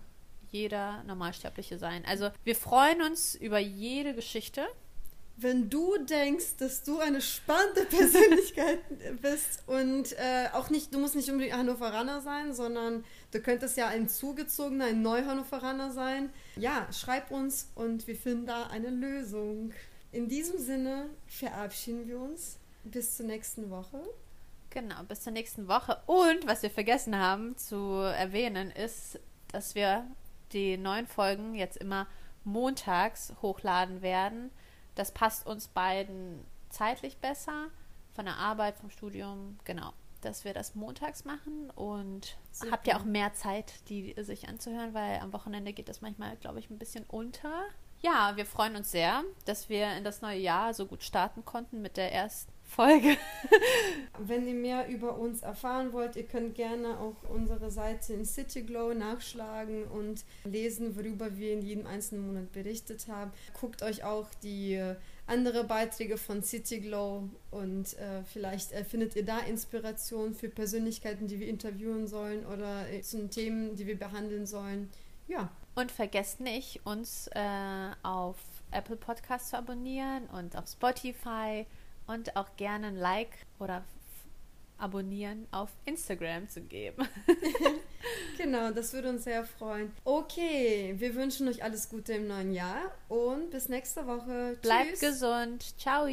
jeder 0.50 1.02
Normalsterbliche 1.04 1.78
sein. 1.78 2.04
Also 2.06 2.30
wir 2.44 2.56
freuen 2.56 3.00
uns 3.00 3.34
über 3.34 3.58
jede 3.58 4.14
Geschichte. 4.14 4.66
Wenn 5.36 5.68
du 5.68 5.96
denkst, 5.98 6.56
dass 6.58 6.84
du 6.84 6.98
eine 7.00 7.20
spannende 7.20 7.84
Persönlichkeit 7.90 8.80
bist 9.20 9.64
und 9.66 10.12
äh, 10.12 10.48
auch 10.52 10.70
nicht, 10.70 10.94
du 10.94 10.98
musst 10.98 11.16
nicht 11.16 11.30
unbedingt 11.30 11.56
Hannoveraner 11.56 12.20
sein, 12.20 12.54
sondern 12.54 13.04
du 13.34 13.40
könntest 13.40 13.76
ja 13.76 13.88
ein 13.88 14.08
zugezogener, 14.08 14.86
ein 14.86 15.02
Neu-Hannoveraner 15.02 15.90
sein. 15.90 16.30
Ja, 16.56 16.86
schreib 16.92 17.30
uns 17.30 17.70
und 17.74 18.06
wir 18.06 18.16
finden 18.16 18.46
da 18.46 18.68
eine 18.68 18.90
Lösung. 18.90 19.72
In 20.12 20.28
diesem 20.28 20.58
Sinne 20.58 21.10
verabschieden 21.26 22.06
wir 22.06 22.20
uns. 22.20 22.60
Bis 22.84 23.16
zur 23.16 23.26
nächsten 23.26 23.70
Woche. 23.70 24.00
Genau, 24.70 25.02
bis 25.04 25.22
zur 25.22 25.32
nächsten 25.32 25.68
Woche. 25.68 26.00
Und 26.06 26.46
was 26.46 26.62
wir 26.62 26.70
vergessen 26.70 27.18
haben 27.18 27.56
zu 27.56 27.76
erwähnen, 27.76 28.70
ist, 28.70 29.18
dass 29.48 29.74
wir 29.74 30.06
die 30.52 30.76
neuen 30.76 31.06
Folgen 31.06 31.54
jetzt 31.54 31.76
immer 31.76 32.06
montags 32.44 33.32
hochladen 33.42 34.02
werden. 34.02 34.50
Das 34.94 35.12
passt 35.12 35.46
uns 35.46 35.68
beiden 35.68 36.44
zeitlich 36.68 37.18
besser, 37.18 37.70
von 38.14 38.26
der 38.26 38.36
Arbeit, 38.36 38.76
vom 38.76 38.90
Studium, 38.90 39.58
genau. 39.64 39.92
Dass 40.24 40.44
wir 40.44 40.54
das 40.54 40.74
montags 40.74 41.24
machen 41.24 41.70
und 41.74 42.38
Super. 42.50 42.72
habt 42.72 42.86
ihr 42.86 42.96
auch 42.96 43.04
mehr 43.04 43.34
Zeit, 43.34 43.88
die 43.88 44.14
sich 44.18 44.48
anzuhören, 44.48 44.94
weil 44.94 45.18
am 45.20 45.32
Wochenende 45.32 45.72
geht 45.72 45.88
das 45.88 46.00
manchmal, 46.00 46.36
glaube 46.36 46.58
ich, 46.58 46.70
ein 46.70 46.78
bisschen 46.78 47.04
unter. 47.06 47.64
Ja, 48.00 48.32
wir 48.36 48.44
freuen 48.44 48.76
uns 48.76 48.90
sehr, 48.90 49.22
dass 49.44 49.68
wir 49.68 49.96
in 49.96 50.04
das 50.04 50.20
neue 50.20 50.38
Jahr 50.38 50.74
so 50.74 50.86
gut 50.86 51.02
starten 51.02 51.44
konnten 51.44 51.80
mit 51.80 51.96
der 51.96 52.12
ersten 52.12 52.52
Folge. 52.62 53.16
Wenn 54.18 54.46
ihr 54.46 54.54
mehr 54.54 54.88
über 54.88 55.16
uns 55.16 55.42
erfahren 55.42 55.92
wollt, 55.92 56.16
ihr 56.16 56.26
könnt 56.26 56.54
gerne 56.54 56.98
auch 56.98 57.16
unsere 57.30 57.70
Seite 57.70 58.12
in 58.12 58.24
Cityglow 58.24 58.94
nachschlagen 58.94 59.84
und 59.84 60.24
lesen, 60.44 60.96
worüber 60.96 61.36
wir 61.36 61.52
in 61.52 61.62
jedem 61.62 61.86
einzelnen 61.86 62.26
Monat 62.26 62.52
berichtet 62.52 63.08
haben. 63.08 63.32
Guckt 63.58 63.82
euch 63.82 64.04
auch 64.04 64.28
die 64.42 64.94
andere 65.26 65.64
Beiträge 65.64 66.18
von 66.18 66.42
Cityglow 66.42 67.28
und 67.50 67.98
äh, 67.98 68.22
vielleicht 68.24 68.72
äh, 68.72 68.84
findet 68.84 69.16
ihr 69.16 69.24
da 69.24 69.38
Inspiration 69.38 70.34
für 70.34 70.48
Persönlichkeiten, 70.48 71.26
die 71.26 71.40
wir 71.40 71.48
interviewen 71.48 72.06
sollen 72.06 72.44
oder 72.46 72.88
äh, 72.90 73.00
zu 73.00 73.28
Themen, 73.28 73.74
die 73.76 73.86
wir 73.86 73.98
behandeln 73.98 74.46
sollen. 74.46 74.90
Ja. 75.26 75.50
Und 75.74 75.90
vergesst 75.90 76.40
nicht, 76.40 76.80
uns 76.84 77.28
äh, 77.28 77.90
auf 78.02 78.36
Apple 78.70 78.96
Podcast 78.96 79.50
zu 79.50 79.58
abonnieren 79.58 80.26
und 80.26 80.56
auf 80.56 80.68
Spotify 80.68 81.66
und 82.06 82.36
auch 82.36 82.56
gerne 82.56 82.88
ein 82.88 82.96
Like 82.96 83.46
oder 83.58 83.84
Abonnieren 84.76 85.46
auf 85.52 85.70
Instagram 85.84 86.48
zu 86.48 86.60
geben. 86.60 87.08
genau, 88.36 88.70
das 88.70 88.92
würde 88.92 89.10
uns 89.10 89.24
sehr 89.24 89.44
freuen. 89.44 89.92
Okay, 90.04 90.94
wir 90.98 91.14
wünschen 91.14 91.48
euch 91.48 91.62
alles 91.62 91.88
Gute 91.88 92.14
im 92.14 92.26
neuen 92.26 92.52
Jahr 92.52 92.92
und 93.08 93.50
bis 93.50 93.68
nächste 93.68 94.06
Woche. 94.06 94.56
Bleibt 94.62 95.00
gesund. 95.00 95.74
Ciao. 95.78 96.06